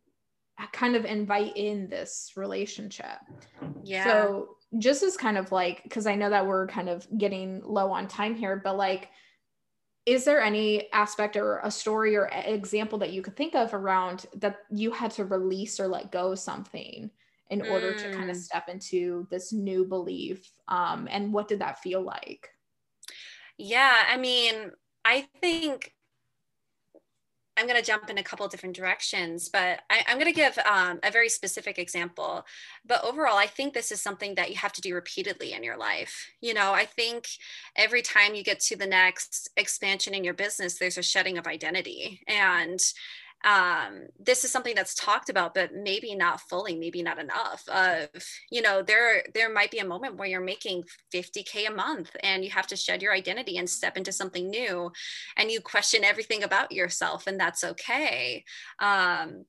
[0.71, 3.19] kind of invite in this relationship.
[3.83, 4.03] Yeah.
[4.03, 7.91] So just as kind of like because i know that we're kind of getting low
[7.91, 9.09] on time here but like
[10.05, 14.25] is there any aspect or a story or example that you could think of around
[14.35, 17.11] that you had to release or let go something
[17.49, 18.43] in order to kind of Mm.
[18.43, 22.49] step into this new belief um, and what did that feel like
[23.57, 24.71] Yeah, I mean,
[25.05, 25.93] I think
[27.57, 30.57] I'm going to jump in a couple different directions, but I, am going to give
[30.59, 32.45] um, a very specific example.
[32.85, 35.75] But overall, I think this is something that you have to do repeatedly in your
[35.75, 36.29] life.
[36.39, 37.27] You know, I think
[37.75, 41.47] every time you get to the next expansion in your business, there's a shedding of
[41.47, 42.21] identity.
[42.27, 42.79] And
[43.43, 47.67] um, this is something that's talked about, but maybe not fully, maybe not enough.
[47.67, 48.09] Of
[48.51, 50.83] you know, there there might be a moment where you're making
[51.13, 54.91] 50k a month, and you have to shed your identity and step into something new,
[55.37, 58.43] and you question everything about yourself, and that's okay.
[58.79, 59.45] Um,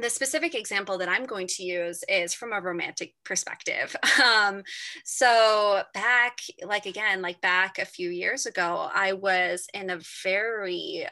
[0.00, 3.94] the specific example that I'm going to use is from a romantic perspective.
[4.26, 4.62] Um,
[5.04, 11.06] so, back, like again, like back a few years ago, I was in a very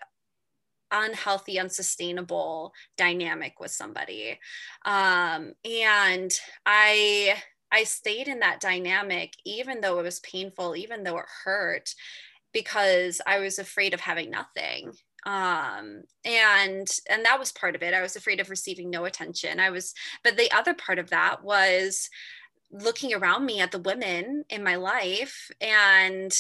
[0.95, 4.39] unhealthy, unsustainable dynamic with somebody.
[4.85, 6.33] Um, and
[6.65, 7.37] I
[7.73, 11.91] I stayed in that dynamic even though it was painful, even though it hurt,
[12.53, 14.93] because I was afraid of having nothing.
[15.27, 17.95] Um and and that was part of it.
[17.95, 19.59] I was afraid of receiving no attention.
[19.59, 22.11] I was but the other part of that was
[22.71, 26.37] looking around me at the women in my life and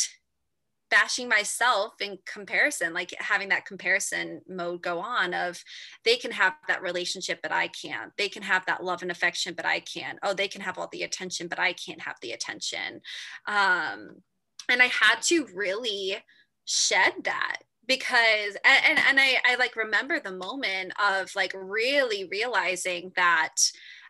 [0.94, 5.60] bashing myself in comparison like having that comparison mode go on of
[6.04, 8.12] they can have that relationship but i can't.
[8.16, 10.20] They can have that love and affection but i can't.
[10.22, 13.00] Oh they can have all the attention but i can't have the attention.
[13.46, 14.22] Um
[14.68, 16.16] and i had to really
[16.64, 22.24] shed that because and, and, and I, I like remember the moment of like really
[22.30, 23.56] realizing that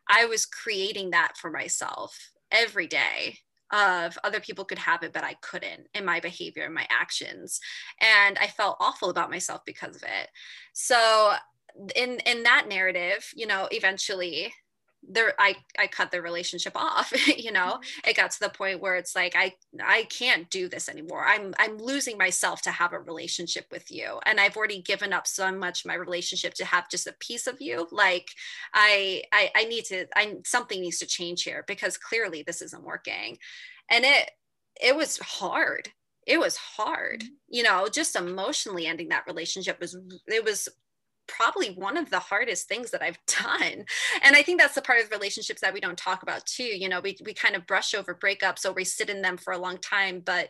[0.08, 3.38] i was creating that for myself every day
[3.74, 7.60] of other people could have it but i couldn't in my behavior and my actions.
[8.00, 10.30] And i felt awful about myself because of it.
[10.72, 11.32] So
[11.96, 14.52] in in that narrative you know eventually
[15.08, 17.78] there I I cut the relationship off you know?
[17.78, 18.10] Mm-hmm.
[18.10, 21.24] it got to the point where it's like I I can't do this anymore.
[21.24, 24.20] I'm I'm losing myself to have a relationship with you.
[24.26, 27.60] And I've already given up so much my relationship to have just a piece of
[27.60, 27.88] you.
[27.90, 28.28] Like
[28.72, 32.84] I I, I need to I something needs to change here because clearly this isn't
[32.84, 33.38] working.
[33.90, 34.30] And it
[34.80, 35.90] it was hard.
[36.26, 37.20] It was hard.
[37.20, 37.34] Mm-hmm.
[37.48, 39.96] you know just emotionally ending that relationship was
[40.26, 40.68] it was
[41.26, 43.84] probably one of the hardest things that I've done.
[44.22, 46.64] And I think that's the part of relationships that we don't talk about too.
[46.64, 49.52] You know, we, we kind of brush over breakups or we sit in them for
[49.52, 50.48] a long time, but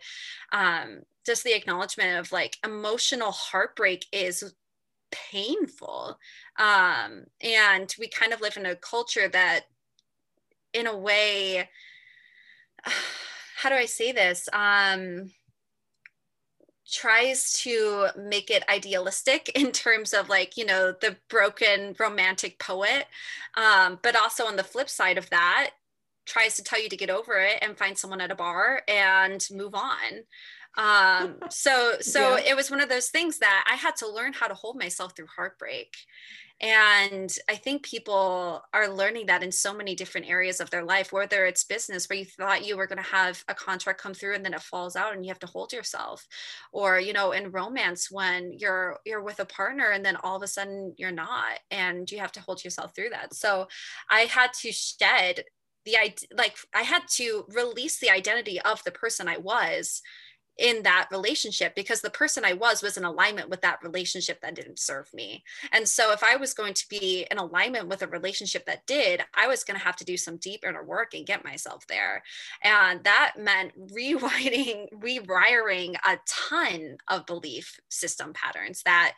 [0.52, 4.54] um, just the acknowledgement of like emotional heartbreak is
[5.10, 6.18] painful.
[6.58, 9.62] Um, and we kind of live in a culture that
[10.72, 11.68] in a way,
[13.56, 14.48] how do I say this?
[14.52, 15.30] Um,
[16.94, 23.06] tries to make it idealistic in terms of like you know the broken romantic poet
[23.56, 25.70] um, but also on the flip side of that
[26.24, 29.46] tries to tell you to get over it and find someone at a bar and
[29.50, 30.22] move on
[30.76, 32.50] um, so so yeah.
[32.50, 35.16] it was one of those things that i had to learn how to hold myself
[35.16, 35.94] through heartbreak
[36.60, 41.12] and I think people are learning that in so many different areas of their life,
[41.12, 44.34] whether it's business where you thought you were going to have a contract come through
[44.34, 46.26] and then it falls out and you have to hold yourself.
[46.72, 50.42] Or, you know, in romance when you're you're with a partner and then all of
[50.42, 53.34] a sudden you're not and you have to hold yourself through that.
[53.34, 53.66] So
[54.08, 55.44] I had to shed
[55.84, 55.96] the
[56.34, 60.00] like I had to release the identity of the person I was
[60.58, 64.54] in that relationship because the person I was was in alignment with that relationship that
[64.54, 65.42] didn't serve me.
[65.72, 69.22] And so if I was going to be in alignment with a relationship that did,
[69.34, 72.22] I was going to have to do some deep inner work and get myself there.
[72.62, 79.14] And that meant rewriting, rewiring a ton of belief system patterns that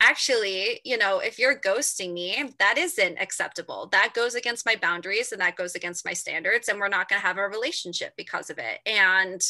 [0.00, 3.88] actually, you know, if you're ghosting me, that isn't acceptable.
[3.92, 6.68] That goes against my boundaries and that goes against my standards.
[6.68, 8.78] And we're not going to have a relationship because of it.
[8.86, 9.42] And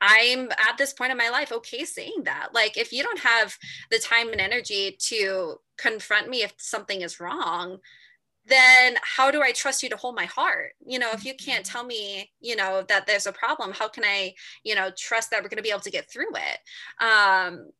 [0.00, 2.48] I'm at this point in my life okay saying that.
[2.52, 3.56] Like, if you don't have
[3.90, 7.78] the time and energy to confront me if something is wrong,
[8.46, 10.72] then how do I trust you to hold my heart?
[10.84, 11.72] You know, if you can't mm-hmm.
[11.72, 14.34] tell me, you know, that there's a problem, how can I,
[14.64, 17.04] you know, trust that we're going to be able to get through it?
[17.04, 17.70] Um,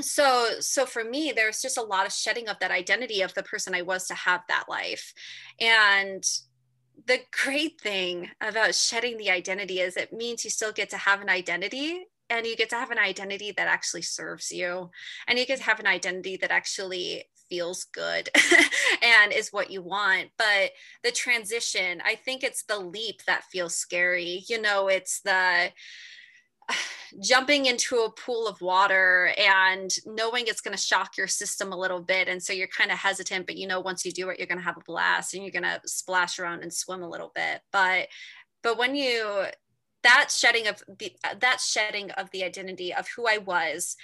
[0.00, 3.42] so so for me there's just a lot of shedding of that identity of the
[3.42, 5.12] person i was to have that life
[5.60, 6.24] and
[7.06, 11.20] the great thing about shedding the identity is it means you still get to have
[11.20, 14.90] an identity and you get to have an identity that actually serves you.
[15.26, 18.30] And you get to have an identity that actually feels good
[19.02, 20.30] and is what you want.
[20.38, 20.70] But
[21.02, 24.44] the transition i think it's the leap that feels scary.
[24.48, 25.70] You know it's the
[27.20, 31.78] jumping into a pool of water and knowing it's going to shock your system a
[31.78, 32.28] little bit.
[32.28, 34.58] And so you're kind of hesitant but you know once you do it you're going
[34.58, 37.60] to have a blast and you're going to splash around and swim a little bit.
[37.72, 38.08] But
[38.62, 39.46] but when you
[40.02, 43.96] that shedding of the that shedding of the identity of who I was,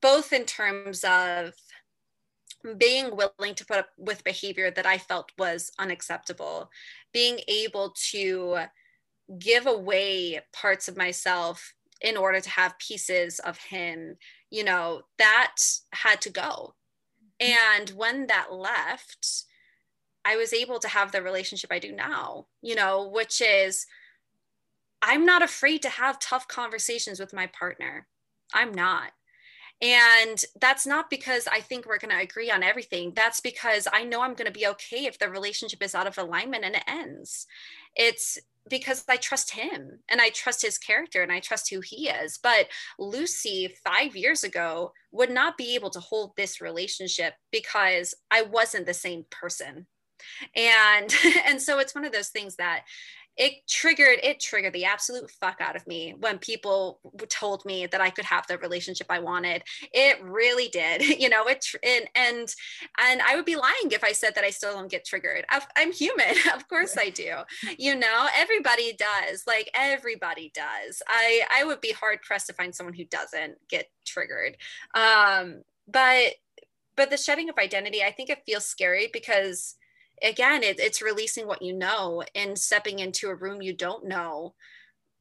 [0.00, 1.52] both in terms of
[2.76, 6.70] being willing to put up with behavior that I felt was unacceptable,
[7.12, 8.64] being able to
[9.38, 14.16] give away parts of myself in order to have pieces of him,
[14.50, 15.56] you know, that
[15.92, 16.74] had to go.
[17.42, 17.52] Mm-hmm.
[17.78, 19.44] And when that left,
[20.24, 23.86] I was able to have the relationship I do now, you know, which is
[25.02, 28.06] I'm not afraid to have tough conversations with my partner.
[28.52, 29.12] I'm not.
[29.82, 33.12] And that's not because I think we're going to agree on everything.
[33.16, 36.18] That's because I know I'm going to be okay if the relationship is out of
[36.18, 37.46] alignment and it ends.
[37.96, 38.38] It's
[38.68, 42.38] because I trust him and I trust his character and I trust who he is.
[42.42, 48.42] But Lucy, five years ago, would not be able to hold this relationship because I
[48.42, 49.86] wasn't the same person.
[50.54, 51.14] And
[51.46, 52.84] and so it's one of those things that
[53.40, 57.00] it triggered it triggered the absolute fuck out of me when people
[57.30, 59.62] told me that I could have the relationship I wanted.
[59.94, 61.46] It really did, you know.
[61.46, 62.54] It and and
[63.00, 65.46] and I would be lying if I said that I still don't get triggered.
[65.74, 67.32] I'm human, of course I do.
[67.78, 69.44] You know, everybody does.
[69.46, 71.02] Like everybody does.
[71.08, 74.58] I I would be hard pressed to find someone who doesn't get triggered.
[74.94, 76.34] Um, but
[76.94, 79.76] but the shedding of identity, I think it feels scary because
[80.22, 84.54] again it, it's releasing what you know and stepping into a room you don't know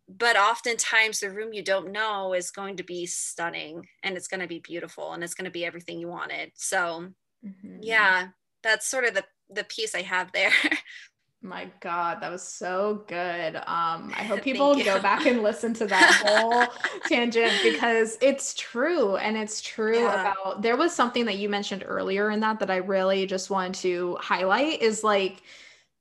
[0.08, 4.40] but oftentimes the room you don't know is going to be stunning and it's going
[4.40, 7.08] to be beautiful and it's going to be everything you wanted so
[7.46, 7.78] mm-hmm.
[7.82, 8.28] yeah
[8.64, 10.52] that's sort of the the piece i have there
[11.42, 13.56] My God, that was so good.
[13.56, 16.68] Um, I hope people go back and listen to that whole
[17.08, 19.16] tangent because it's true.
[19.16, 20.34] And it's true yeah.
[20.34, 23.76] about there was something that you mentioned earlier in that that I really just wanted
[23.76, 25.42] to highlight is like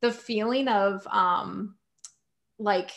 [0.01, 1.77] the feeling of um
[2.59, 2.91] like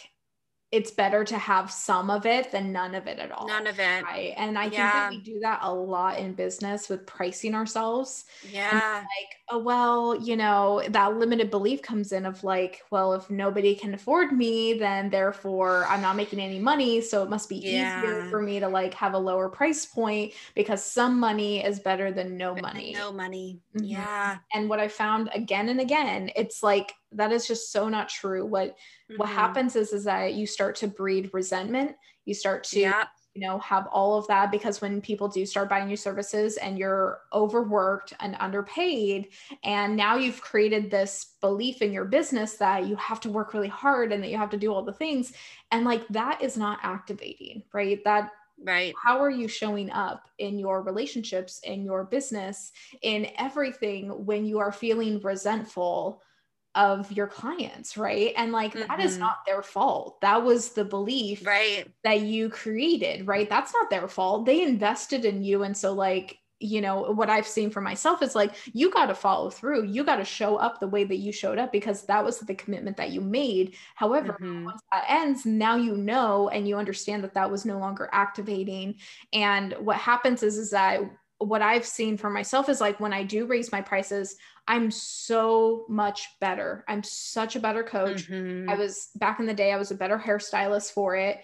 [0.71, 3.45] it's better to have some of it than none of it at all.
[3.45, 4.03] None of it.
[4.03, 4.33] Right.
[4.37, 4.69] And I yeah.
[4.69, 8.23] think that we do that a lot in business with pricing ourselves.
[8.49, 8.71] Yeah.
[8.95, 13.75] like, oh, well, you know, that limited belief comes in of like, well, if nobody
[13.75, 17.01] can afford me, then therefore I'm not making any money.
[17.01, 17.99] So it must be yeah.
[17.99, 22.13] easier for me to like have a lower price point because some money is better
[22.13, 22.93] than no money.
[22.93, 23.59] No money.
[23.75, 23.87] Mm-hmm.
[23.87, 24.37] Yeah.
[24.53, 28.45] And what I found again and again, it's like that is just so not true.
[28.45, 29.17] What mm-hmm.
[29.17, 31.95] what happens is is that you start to breed resentment.
[32.25, 33.03] You start to yeah.
[33.33, 36.77] you know have all of that because when people do start buying your services and
[36.77, 39.29] you're overworked and underpaid
[39.63, 43.67] and now you've created this belief in your business that you have to work really
[43.67, 45.33] hard and that you have to do all the things
[45.71, 48.03] and like that is not activating, right?
[48.03, 48.31] That
[48.63, 52.71] right how are you showing up in your relationships in your business
[53.01, 56.21] in everything when you are feeling resentful
[56.75, 58.33] of your clients, right?
[58.37, 58.87] And like mm-hmm.
[58.87, 59.21] that is mm-hmm.
[59.21, 60.21] not their fault.
[60.21, 63.49] That was the belief right that you created, right?
[63.49, 64.45] That's not their fault.
[64.45, 68.35] They invested in you and so like you know what i've seen for myself is
[68.35, 71.31] like you got to follow through you got to show up the way that you
[71.31, 74.65] showed up because that was the commitment that you made however mm-hmm.
[74.65, 78.93] once that ends now you know and you understand that that was no longer activating
[79.33, 81.01] and what happens is is that
[81.41, 84.35] what I've seen for myself is like when I do raise my prices,
[84.71, 86.85] I'm so much better.
[86.87, 88.29] I'm such a better coach.
[88.29, 88.69] Mm-hmm.
[88.69, 91.41] I was back in the day, I was a better hairstylist for it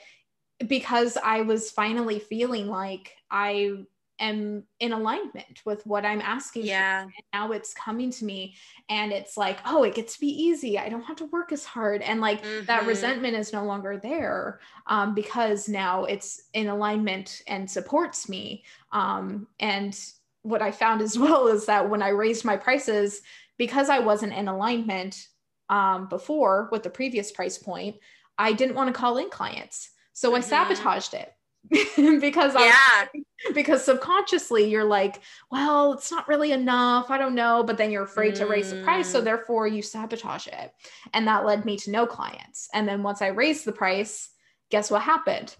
[0.65, 3.79] because I was finally feeling like I
[4.17, 6.67] am in alignment with what I'm asking.
[6.67, 7.01] Yeah.
[7.01, 7.03] For.
[7.03, 8.55] And now it's coming to me
[8.87, 10.79] and it's like, oh, it gets to be easy.
[10.79, 12.01] I don't have to work as hard.
[12.03, 12.65] And like mm-hmm.
[12.67, 18.63] that resentment is no longer there um, because now it's in alignment and supports me.
[18.93, 19.99] Um, and
[20.48, 23.22] what I found as well is that when I raised my prices,
[23.57, 25.28] because I wasn't in alignment
[25.69, 27.98] um, before with the previous price point,
[28.38, 29.90] I didn't want to call in clients.
[30.14, 30.38] So mm-hmm.
[30.38, 31.34] I sabotaged it.
[32.22, 33.06] because yeah.
[33.53, 35.22] because subconsciously you're like,
[35.52, 37.10] well, it's not really enough.
[37.10, 38.38] I don't know, but then you're afraid mm.
[38.38, 39.26] to raise the price, so mm.
[39.26, 40.72] therefore you sabotage it.
[41.14, 42.69] And that led me to no clients.
[42.74, 44.30] And then once I raised the price,
[44.69, 45.56] guess what happened?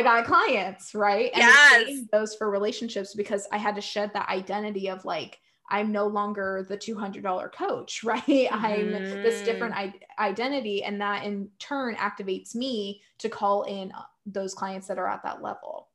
[0.00, 1.30] I got clients, right?
[1.34, 2.00] And yes.
[2.10, 5.38] those for relationships because I had to shed that identity of like
[5.70, 8.48] I'm no longer the $200 coach, right?
[8.50, 9.92] I'm this different mm.
[10.18, 10.82] I- identity.
[10.82, 13.92] And that in turn activates me to call in
[14.26, 15.88] those clients that are at that level.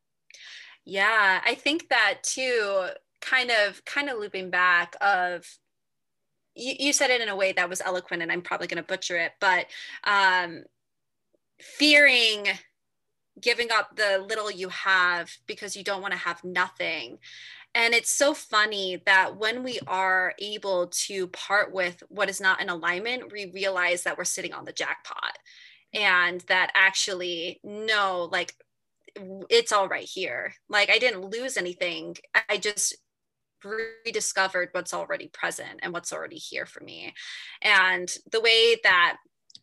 [0.85, 2.87] Yeah, I think that too,
[3.19, 5.45] kind of, kind of looping back of,
[6.53, 8.87] you, you said it in a way that was eloquent and I'm probably going to
[8.87, 9.65] butcher it, but
[10.03, 10.63] um,
[11.59, 12.47] fearing
[13.41, 17.19] giving up the little you have because you don't want to have nothing.
[17.73, 22.61] And it's so funny that when we are able to part with what is not
[22.61, 25.37] in alignment, we realize that we're sitting on the jackpot.
[25.93, 28.53] and that actually no, like
[29.49, 30.53] it's all right here.
[30.69, 32.17] Like i didn't lose anything.
[32.49, 32.95] I just
[33.63, 37.13] rediscovered what's already present and what's already here for me.
[37.61, 39.17] And the way that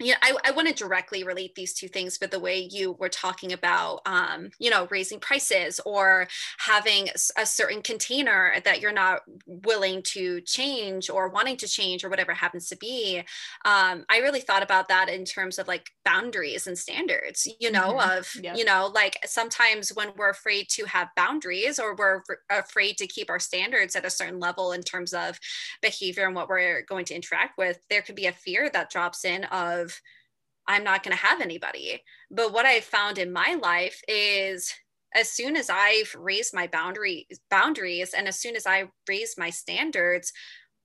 [0.04, 3.08] yeah, I, I want to directly relate these two things, but the way you were
[3.08, 9.22] talking about, um, you know, raising prices or having a certain container that you're not
[9.46, 13.18] willing to change or wanting to change or whatever happens to be,
[13.64, 17.94] um, I really thought about that in terms of like boundaries and standards, you know,
[17.94, 18.18] mm-hmm.
[18.18, 18.56] of, yep.
[18.56, 23.30] you know, like sometimes when we're afraid to have boundaries or we're afraid to keep
[23.30, 25.38] our standards at a certain level in terms of
[25.80, 29.24] behavior and what we're going to interact with, there could be a fear that drops
[29.24, 29.91] in of,
[30.66, 32.02] I'm not going to have anybody.
[32.30, 34.72] But what I've found in my life is
[35.14, 39.50] as soon as I've raised my boundary boundaries and as soon as I raise my
[39.50, 40.32] standards,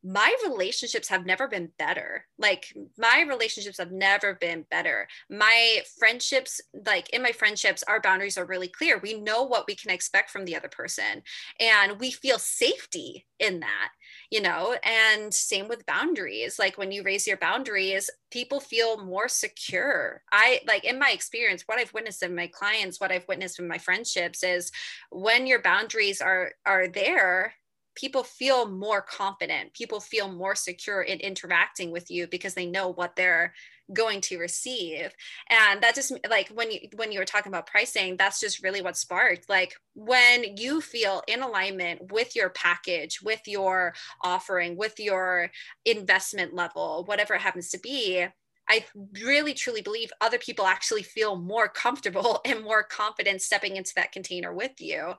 [0.03, 2.25] my relationships have never been better.
[2.38, 5.07] Like my relationships have never been better.
[5.29, 8.99] My friendships, like in my friendships, our boundaries are really clear.
[8.99, 11.23] We know what we can expect from the other person
[11.59, 13.89] and we feel safety in that
[14.29, 16.59] you know and same with boundaries.
[16.59, 20.21] Like when you raise your boundaries people feel more secure.
[20.31, 23.67] I like in my experience what i've witnessed in my clients what i've witnessed in
[23.67, 24.71] my friendships is
[25.11, 27.53] when your boundaries are are there
[27.98, 32.90] people feel more confident people feel more secure in interacting with you because they know
[32.94, 33.53] what they're
[33.94, 35.14] going to receive.
[35.49, 38.82] And that just like when you when you were talking about pricing that's just really
[38.82, 39.49] what sparked.
[39.49, 45.49] Like when you feel in alignment with your package with your offering with your
[45.86, 48.28] investment level whatever it happens to be
[48.69, 48.85] I
[49.22, 54.11] really truly believe other people actually feel more comfortable and more confident stepping into that
[54.11, 55.14] container with you.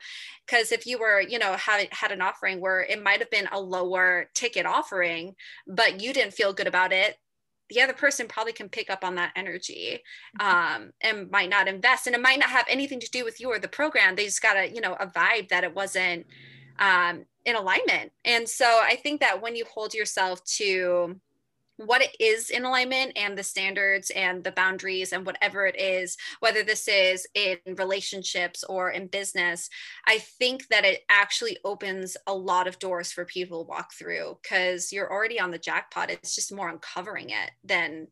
[0.46, 3.48] Because if you were, you know, had, had an offering where it might have been
[3.52, 5.34] a lower ticket offering,
[5.66, 7.16] but you didn't feel good about it,
[7.70, 10.00] the other person probably can pick up on that energy
[10.40, 10.82] mm-hmm.
[10.84, 13.50] um, and might not invest and it might not have anything to do with you
[13.50, 16.26] or the program they just got a you know a vibe that it wasn't
[16.78, 21.20] um, in alignment and so i think that when you hold yourself to
[21.78, 26.16] what it is in alignment and the standards and the boundaries and whatever it is,
[26.40, 29.70] whether this is in relationships or in business,
[30.06, 34.38] I think that it actually opens a lot of doors for people to walk through
[34.42, 36.10] because you're already on the jackpot.
[36.10, 38.08] It's just more uncovering it than,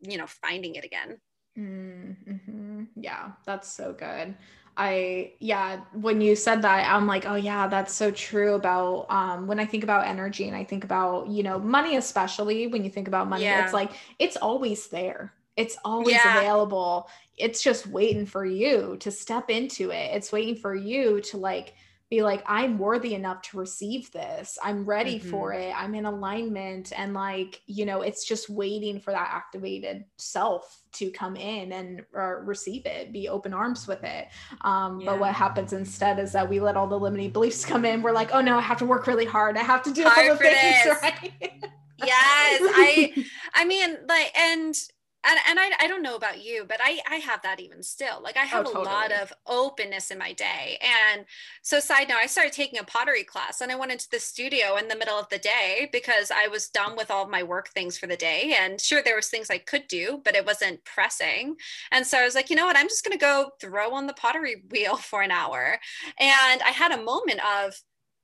[0.00, 1.18] you know, finding it again.
[1.58, 2.84] Mm-hmm.
[2.96, 4.34] Yeah, that's so good.
[4.76, 9.46] I yeah, when you said that, I'm like, oh yeah, that's so true about um
[9.46, 12.90] when I think about energy and I think about, you know, money especially when you
[12.90, 13.64] think about money, yeah.
[13.64, 15.32] it's like it's always there.
[15.56, 16.38] It's always yeah.
[16.38, 17.08] available.
[17.38, 20.14] It's just waiting for you to step into it.
[20.14, 21.74] It's waiting for you to like
[22.10, 24.58] be like i'm worthy enough to receive this.
[24.62, 25.30] I'm ready mm-hmm.
[25.30, 25.72] for it.
[25.76, 26.92] I'm in alignment.
[26.96, 32.02] And like you know it's just waiting for that activated self to come in and
[32.16, 34.28] uh, receive it be open arms with it.
[34.62, 35.10] Um, yeah.
[35.10, 38.02] but what happens instead is that we let all the limiting beliefs come in.
[38.02, 39.56] We're like oh no i have to work really hard.
[39.56, 41.02] I have to do all the things this.
[41.02, 41.32] right?
[41.98, 43.24] Yes i
[43.54, 44.74] i mean like and
[45.26, 48.20] and, and I, I don't know about you but I, I have that even still.
[48.22, 48.86] Like i oh, have oh, totally.
[48.86, 50.78] a lot of openness in my day.
[50.82, 51.24] And
[51.62, 54.76] so side note i started taking a pottery class and i went into the studio
[54.76, 57.68] in the middle of the day because i was done with all of my work
[57.68, 58.56] things for the day.
[58.58, 61.56] And sure there was things i could do but it wasn't pressing.
[61.90, 62.76] And so i was like you know what?
[62.76, 65.78] I'm just going to go throw on the pottery wheel for an hour.
[66.18, 67.74] And i had a moment of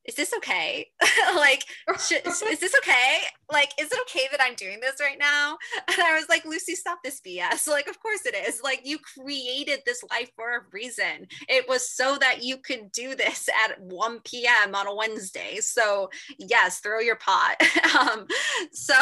[0.04, 0.88] is this okay?
[1.36, 1.64] like,
[1.98, 3.18] should, is this okay?
[3.50, 5.58] Like, is it okay that I'm doing this right now?
[5.92, 7.68] And I was like, Lucy, stop this BS.
[7.68, 8.60] Like, of course it is.
[8.62, 11.26] Like, you created this life for a reason.
[11.48, 14.74] It was so that you could do this at 1 p.m.
[14.74, 15.58] on a Wednesday.
[15.60, 16.08] So,
[16.38, 17.56] yes, throw your pot.
[18.00, 18.26] um,
[18.72, 18.94] so,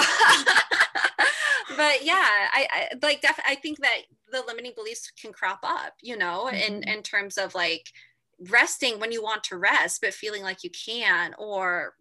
[1.77, 3.99] but yeah, I, I like, definitely, I think that
[4.33, 6.75] the limiting beliefs can crop up, you know, mm-hmm.
[6.75, 7.87] in, in terms of like,
[8.49, 11.95] resting when you want to rest but feeling like you can or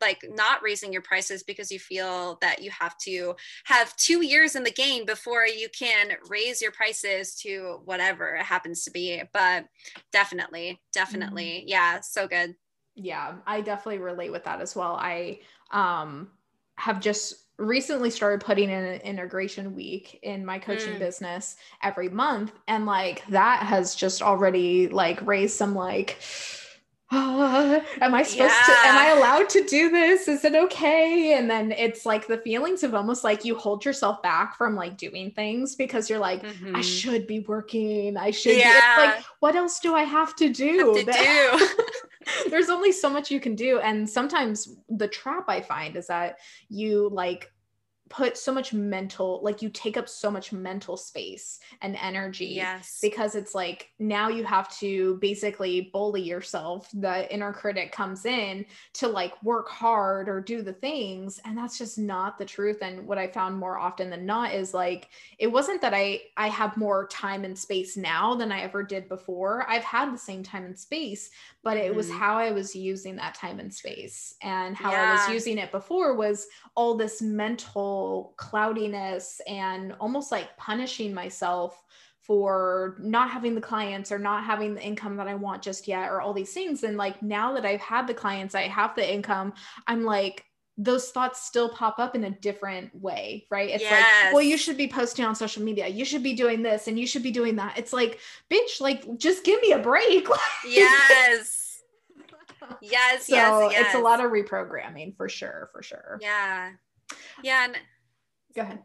[0.00, 3.34] like not raising your prices because you feel that you have to
[3.64, 8.42] have two years in the game before you can raise your prices to whatever it
[8.42, 9.22] happens to be.
[9.32, 9.66] But
[10.12, 11.58] definitely definitely.
[11.60, 11.68] Mm-hmm.
[11.68, 12.54] yeah so good.
[12.94, 14.94] Yeah i definitely relate with that as well.
[14.94, 15.40] I
[15.70, 16.30] um
[16.76, 20.98] have just recently started putting in an integration week in my coaching mm.
[20.98, 26.18] business every month and like that has just already like raised some like
[27.12, 28.74] oh, am i supposed yeah.
[28.82, 32.38] to am i allowed to do this is it okay and then it's like the
[32.38, 36.42] feelings of almost like you hold yourself back from like doing things because you're like
[36.42, 36.74] mm-hmm.
[36.74, 38.96] i should be working i should yeah.
[38.96, 41.12] be like what else do i have to do, have to
[41.68, 41.82] do.
[42.48, 46.38] there's only so much you can do and sometimes the trap i find is that
[46.68, 47.52] you like
[48.10, 52.98] put so much mental like you take up so much mental space and energy yes
[53.00, 58.66] because it's like now you have to basically bully yourself the inner critic comes in
[58.92, 63.06] to like work hard or do the things and that's just not the truth and
[63.06, 65.08] what i found more often than not is like
[65.38, 69.08] it wasn't that i i have more time and space now than i ever did
[69.08, 71.30] before i've had the same time and space
[71.62, 71.96] but it mm-hmm.
[71.96, 75.10] was how i was using that time and space and how yeah.
[75.10, 77.99] i was using it before was all this mental
[78.36, 81.82] cloudiness and almost like punishing myself
[82.20, 86.10] for not having the clients or not having the income that I want just yet
[86.10, 89.14] or all these things and like now that I've had the clients I have the
[89.14, 89.54] income
[89.86, 90.44] I'm like
[90.82, 93.68] those thoughts still pop up in a different way, right?
[93.68, 94.24] It's yes.
[94.24, 95.86] like, well, you should be posting on social media.
[95.86, 97.76] You should be doing this and you should be doing that.
[97.76, 98.18] It's like,
[98.50, 100.26] bitch, like just give me a break.
[100.66, 101.82] yes.
[102.80, 103.86] yes, so yes, yes.
[103.86, 106.18] It's a lot of reprogramming for sure, for sure.
[106.22, 106.72] Yeah.
[107.42, 107.64] Yeah.
[107.64, 107.76] And
[108.54, 108.80] go ahead.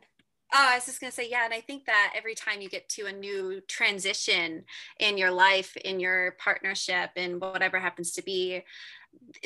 [0.54, 1.44] Oh, I was just going to say, yeah.
[1.44, 4.64] And I think that every time you get to a new transition
[5.00, 8.64] in your life, in your partnership, in whatever happens to be,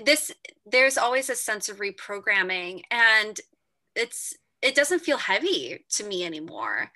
[0.03, 0.31] this,
[0.65, 2.83] there's always a sense of reprogramming.
[2.91, 3.39] And
[3.95, 6.91] it's, it doesn't feel heavy to me anymore.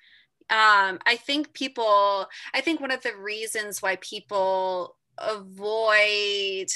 [0.50, 6.66] Um, I think people, I think one of the reasons why people avoid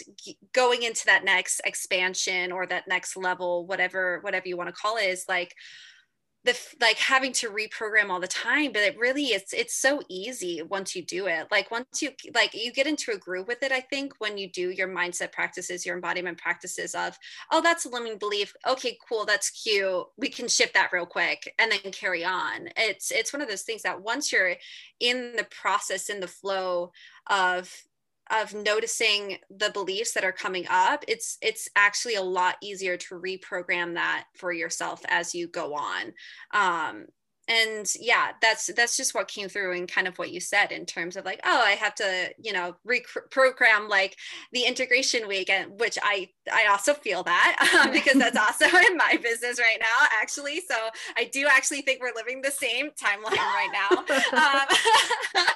[0.52, 4.97] going into that next expansion or that next level whatever whatever you want to call
[4.97, 5.55] it is like
[6.44, 10.62] the like having to reprogram all the time but it really it's it's so easy
[10.62, 11.47] once you do it.
[11.51, 14.48] Like once you like you get into a groove with it i think when you
[14.48, 17.19] do your mindset practices your embodiment practices of
[17.51, 18.55] oh that's a limiting belief.
[18.66, 20.06] Okay cool that's cute.
[20.16, 22.69] We can shift that real quick and then carry on.
[22.77, 24.55] It's it's one of those things that once you're
[25.01, 26.93] in the process in the flow
[27.28, 27.70] of
[28.30, 33.18] of noticing the beliefs that are coming up it's it's actually a lot easier to
[33.20, 36.12] reprogram that for yourself as you go on.
[36.52, 37.06] Um,
[37.48, 40.84] and yeah that's that's just what came through and kind of what you said in
[40.84, 44.16] terms of like oh i have to you know reprogram like
[44.52, 48.96] the integration week and which i i also feel that um, because that's also in
[48.96, 50.60] my business right now actually.
[50.68, 50.76] So
[51.16, 54.05] i do actually think we're living the same timeline right now.
[54.38, 55.46] Um,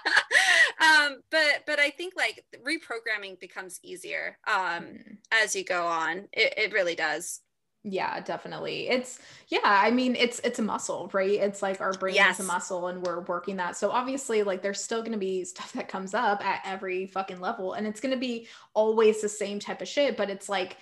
[1.82, 5.16] i think like reprogramming becomes easier um, mm.
[5.32, 6.28] as you go on.
[6.32, 7.40] It, it really does.
[7.84, 8.88] Yeah definitely.
[8.88, 9.18] It's
[9.48, 11.40] yeah i mean it's it's a muscle right?
[11.40, 12.38] It's like our brain yes.
[12.38, 13.76] is a muscle and we're working that.
[13.76, 17.40] So obviously like there's still going to be stuff that comes up at every fucking
[17.40, 20.76] level and it's going to be always the same type of shit but it's like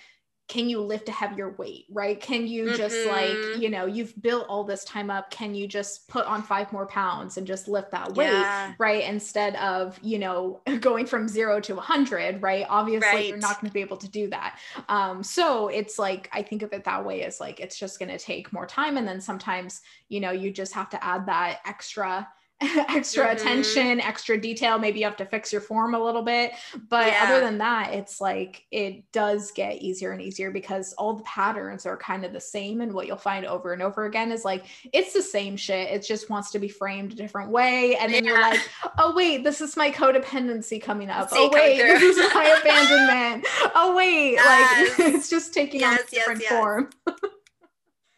[0.51, 2.75] can you lift a heavier weight right can you mm-hmm.
[2.75, 3.61] just like mm-hmm.
[3.61, 6.85] you know you've built all this time up can you just put on five more
[6.85, 8.73] pounds and just lift that weight yeah.
[8.77, 13.27] right instead of you know going from zero to 100 right obviously right.
[13.29, 14.59] you're not going to be able to do that
[14.89, 18.09] um so it's like i think of it that way as like it's just going
[18.09, 21.61] to take more time and then sometimes you know you just have to add that
[21.65, 22.27] extra
[22.89, 23.37] extra mm-hmm.
[23.37, 24.77] attention, extra detail.
[24.77, 26.53] Maybe you have to fix your form a little bit.
[26.89, 27.23] But yeah.
[27.23, 31.85] other than that, it's like it does get easier and easier because all the patterns
[31.87, 32.81] are kind of the same.
[32.81, 35.89] And what you'll find over and over again is like it's the same shit.
[35.89, 37.95] It just wants to be framed a different way.
[37.95, 38.31] And then yeah.
[38.31, 38.69] you're like,
[38.99, 41.29] oh, wait, this is my codependency coming up.
[41.31, 43.47] oh, wait, this is my abandonment.
[43.75, 44.11] oh, wait.
[44.41, 44.99] Yes.
[44.99, 46.89] Like it's just taking yes, on a different yes, form.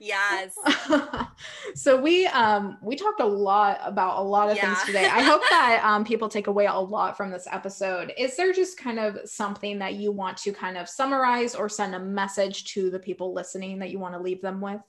[0.04, 0.54] Yes.
[1.76, 4.76] so we um we talked a lot about a lot of yeah.
[4.76, 5.06] things today.
[5.06, 8.12] I hope that um people take away a lot from this episode.
[8.18, 11.96] Is there just kind of something that you want to kind of summarize or send
[11.96, 14.82] a message to the people listening that you want to leave them with?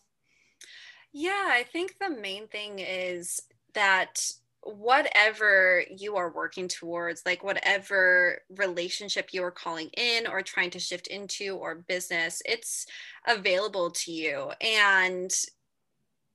[1.13, 3.41] Yeah, I think the main thing is
[3.75, 4.21] that
[4.65, 10.79] whatever you are working towards, like whatever relationship you are calling in or trying to
[10.79, 12.87] shift into or business, it's
[13.27, 14.51] available to you.
[14.61, 15.31] And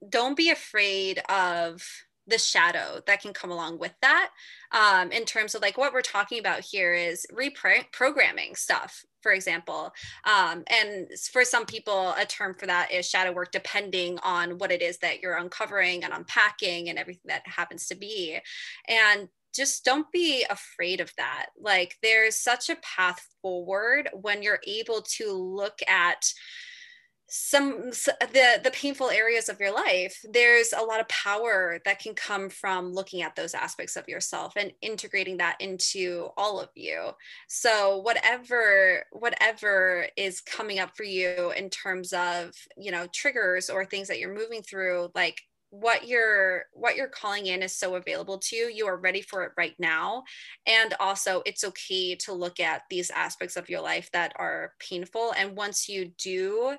[0.08, 1.84] don't be afraid of
[2.30, 4.32] the shadow that can come along with that
[4.72, 9.94] um, in terms of like what we're talking about here is reprogramming stuff for example.
[10.24, 14.72] Um, and for some people a term for that is shadow work depending on what
[14.72, 18.40] it is that you're uncovering and unpacking and everything that happens to be.
[18.88, 21.48] And just don't be afraid of that.
[21.60, 26.32] Like there's such a path forward when you're able to look at
[27.30, 32.14] some the the painful areas of your life there's a lot of power that can
[32.14, 37.12] come from looking at those aspects of yourself and integrating that into all of you.
[37.48, 43.86] So whatever whatever is coming up for you in terms of you know triggers or
[43.86, 45.40] things that you're moving through like
[45.72, 49.44] what you're what you're calling in is so available to you you are ready for
[49.44, 50.24] it right now.
[50.66, 55.34] And also it's okay to look at these aspects of your life that are painful.
[55.38, 56.76] And once you do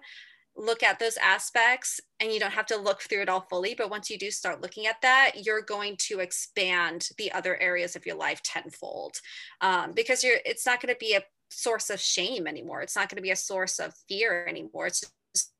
[0.56, 3.88] look at those aspects and you don't have to look through it all fully but
[3.88, 8.06] once you do start looking at that you're going to expand the other areas of
[8.06, 9.16] your life tenfold.
[9.60, 12.82] Um, because you're it's not going to be a source of shame anymore.
[12.82, 14.86] It's not going to be a source of fear anymore.
[14.86, 15.00] It's
[15.34, 15.52] just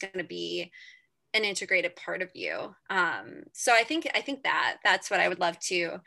[0.00, 0.72] going to be
[1.36, 5.28] an integrated part of you um, so i think i think that that's what i
[5.28, 6.00] would love to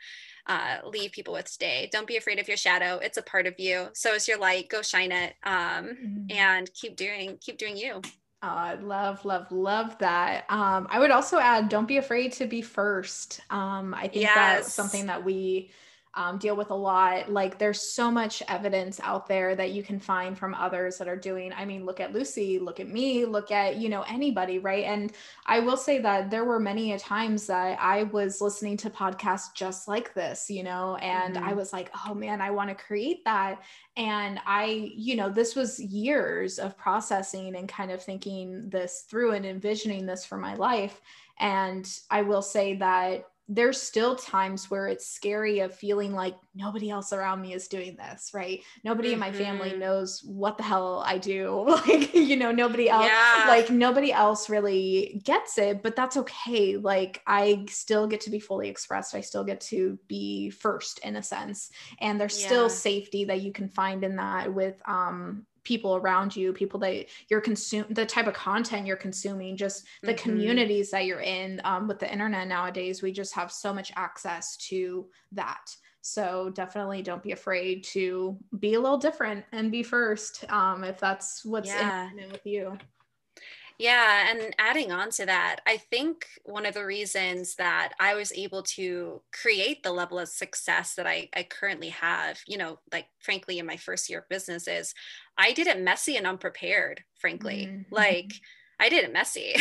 [0.46, 1.88] uh, leave people with today.
[1.92, 2.98] Don't be afraid of your shadow.
[2.98, 3.88] It's a part of you.
[3.94, 4.68] So is your light.
[4.68, 5.34] Go shine it.
[5.44, 6.24] Um, mm-hmm.
[6.30, 8.00] and keep doing, keep doing you.
[8.42, 10.46] Oh, I love, love, love that.
[10.48, 13.40] Um, I would also add, don't be afraid to be first.
[13.50, 14.34] Um, I think yes.
[14.34, 15.70] that's something that we
[16.14, 17.30] um, deal with a lot.
[17.30, 21.16] Like there's so much evidence out there that you can find from others that are
[21.16, 21.52] doing.
[21.52, 24.84] I mean, look at Lucy, look at me, look at, you know, anybody, right?
[24.84, 25.12] And
[25.46, 29.54] I will say that there were many a times that I was listening to podcasts
[29.54, 31.48] just like this, you know, and mm-hmm.
[31.48, 33.62] I was like, oh man, I want to create that.
[33.96, 39.32] And I, you know, this was years of processing and kind of thinking this through
[39.32, 41.00] and envisioning this for my life.
[41.38, 46.88] And I will say that there's still times where it's scary of feeling like nobody
[46.88, 49.14] else around me is doing this right nobody mm-hmm.
[49.14, 49.80] in my family mm-hmm.
[49.80, 53.44] knows what the hell i do like you know nobody else yeah.
[53.48, 58.38] like nobody else really gets it but that's okay like i still get to be
[58.38, 61.70] fully expressed i still get to be first in a sense
[62.00, 62.46] and there's yeah.
[62.46, 67.06] still safety that you can find in that with um people around you people that
[67.28, 70.22] you're consume the type of content you're consuming just the mm-hmm.
[70.22, 74.56] communities that you're in um, with the internet nowadays we just have so much access
[74.56, 80.50] to that so definitely don't be afraid to be a little different and be first
[80.50, 82.08] um, if that's what's yeah.
[82.10, 82.76] in with you
[83.80, 88.30] yeah, and adding on to that, I think one of the reasons that I was
[88.30, 93.06] able to create the level of success that I, I currently have, you know, like
[93.20, 94.92] frankly, in my first year of business is
[95.38, 97.70] I did it messy and unprepared, frankly.
[97.70, 97.94] Mm-hmm.
[97.94, 98.34] Like
[98.78, 99.54] I did it messy.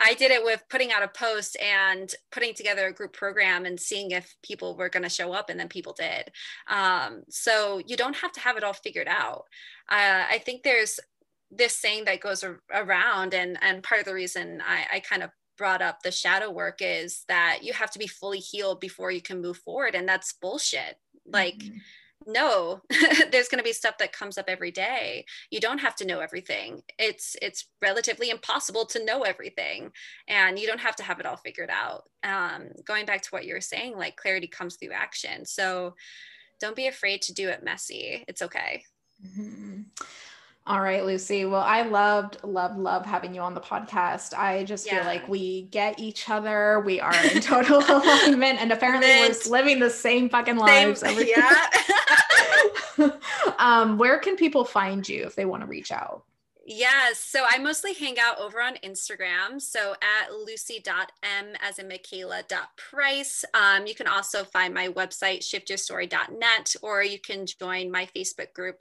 [0.00, 3.78] I did it with putting out a post and putting together a group program and
[3.80, 6.30] seeing if people were going to show up, and then people did.
[6.68, 9.44] Um, so you don't have to have it all figured out.
[9.88, 10.98] Uh, I think there's
[11.56, 15.30] this saying that goes around and and part of the reason I, I kind of
[15.56, 19.22] brought up the shadow work is that you have to be fully healed before you
[19.22, 20.96] can move forward and that's bullshit.
[21.26, 22.32] Like mm-hmm.
[22.32, 22.82] no
[23.30, 25.24] there's going to be stuff that comes up every day.
[25.50, 26.82] You don't have to know everything.
[26.98, 29.92] It's it's relatively impossible to know everything
[30.28, 32.04] and you don't have to have it all figured out.
[32.22, 35.46] Um, going back to what you were saying like clarity comes through action.
[35.46, 35.94] So
[36.60, 38.24] don't be afraid to do it messy.
[38.26, 38.84] It's okay.
[39.24, 39.82] Mm-hmm.
[40.66, 41.44] All right, Lucy.
[41.44, 44.32] Well, I loved, loved, love having you on the podcast.
[44.32, 44.96] I just yeah.
[44.96, 46.80] feel like we get each other.
[46.80, 51.00] We are in total alignment, and apparently we're living the same fucking lives.
[51.00, 51.68] Same, yeah.
[53.58, 56.24] um, where can people find you if they want to reach out?
[56.66, 57.18] Yes.
[57.18, 59.60] So I mostly hang out over on Instagram.
[59.60, 63.44] So at lucy.m as in Michaela.price.
[63.52, 68.80] Um, you can also find my website, shiftyourstory.net, or you can join my Facebook group,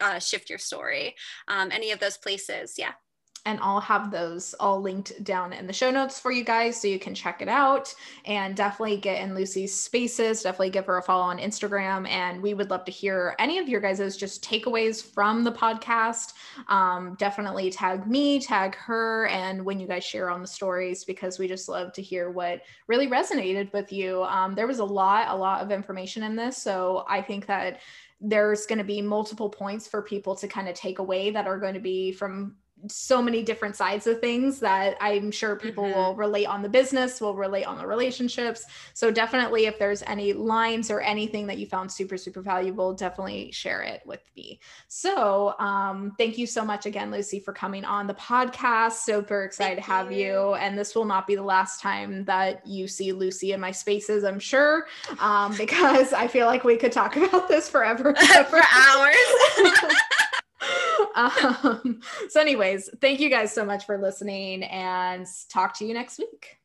[0.00, 1.16] uh, Shift Your Story.
[1.48, 2.74] Um, any of those places.
[2.78, 2.92] Yeah
[3.46, 6.88] and I'll have those all linked down in the show notes for you guys so
[6.88, 7.94] you can check it out
[8.24, 10.42] and definitely get in Lucy's spaces.
[10.42, 12.08] Definitely give her a follow on Instagram.
[12.08, 16.32] And we would love to hear any of your guys' just takeaways from the podcast.
[16.68, 21.38] Um, definitely tag me, tag her, and when you guys share on the stories, because
[21.38, 24.22] we just love to hear what really resonated with you.
[24.24, 26.56] Um, there was a lot, a lot of information in this.
[26.56, 27.80] So I think that
[28.20, 31.58] there's going to be multiple points for people to kind of take away that are
[31.58, 32.56] going to be from
[32.88, 35.98] so many different sides of things that I'm sure people mm-hmm.
[35.98, 38.64] will relate on the business, will relate on the relationships.
[38.94, 43.50] So definitely if there's any lines or anything that you found super, super valuable, definitely
[43.52, 44.60] share it with me.
[44.88, 48.92] So um, thank you so much again, Lucy, for coming on the podcast.
[48.92, 50.18] Super excited thank to have you.
[50.18, 50.54] you.
[50.54, 54.24] And this will not be the last time that you see Lucy in my spaces,
[54.24, 54.86] I'm sure,
[55.18, 58.14] um, because I feel like we could talk about this forever.
[58.48, 59.16] for hours.
[61.14, 66.18] um, so, anyways, thank you guys so much for listening and talk to you next
[66.18, 66.58] week.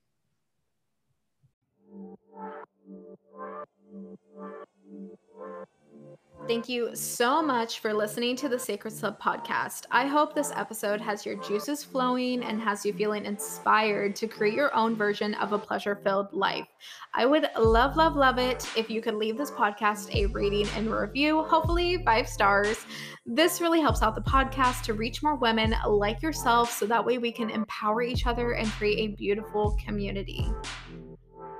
[6.47, 9.85] Thank you so much for listening to the Sacred Slut podcast.
[9.91, 14.55] I hope this episode has your juices flowing and has you feeling inspired to create
[14.55, 16.65] your own version of a pleasure filled life.
[17.13, 20.91] I would love, love, love it if you could leave this podcast a rating and
[20.91, 22.83] review, hopefully five stars.
[23.27, 27.19] This really helps out the podcast to reach more women like yourself so that way
[27.19, 30.47] we can empower each other and create a beautiful community.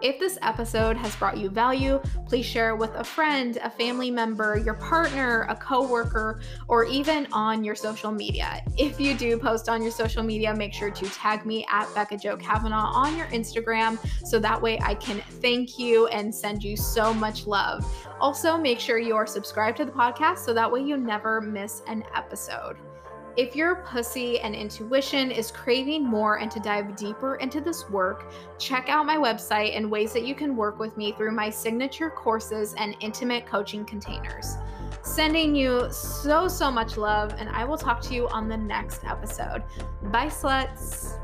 [0.01, 4.09] If this episode has brought you value, please share it with a friend, a family
[4.09, 6.39] member, your partner, a coworker,
[6.69, 8.63] or even on your social media.
[8.77, 12.17] If you do post on your social media, make sure to tag me at Becca
[12.17, 16.77] Jo Kavanaugh on your Instagram so that way I can thank you and send you
[16.77, 17.85] so much love.
[18.21, 21.81] Also, make sure you are subscribed to the podcast so that way you never miss
[21.87, 22.77] an episode.
[23.39, 28.33] If your pussy and intuition is craving more and to dive deeper into this work,
[28.57, 32.09] check out my website and ways that you can work with me through my signature
[32.09, 34.57] courses and intimate coaching containers.
[35.03, 39.05] Sending you so, so much love, and I will talk to you on the next
[39.05, 39.63] episode.
[40.11, 41.17] Bye, sluts.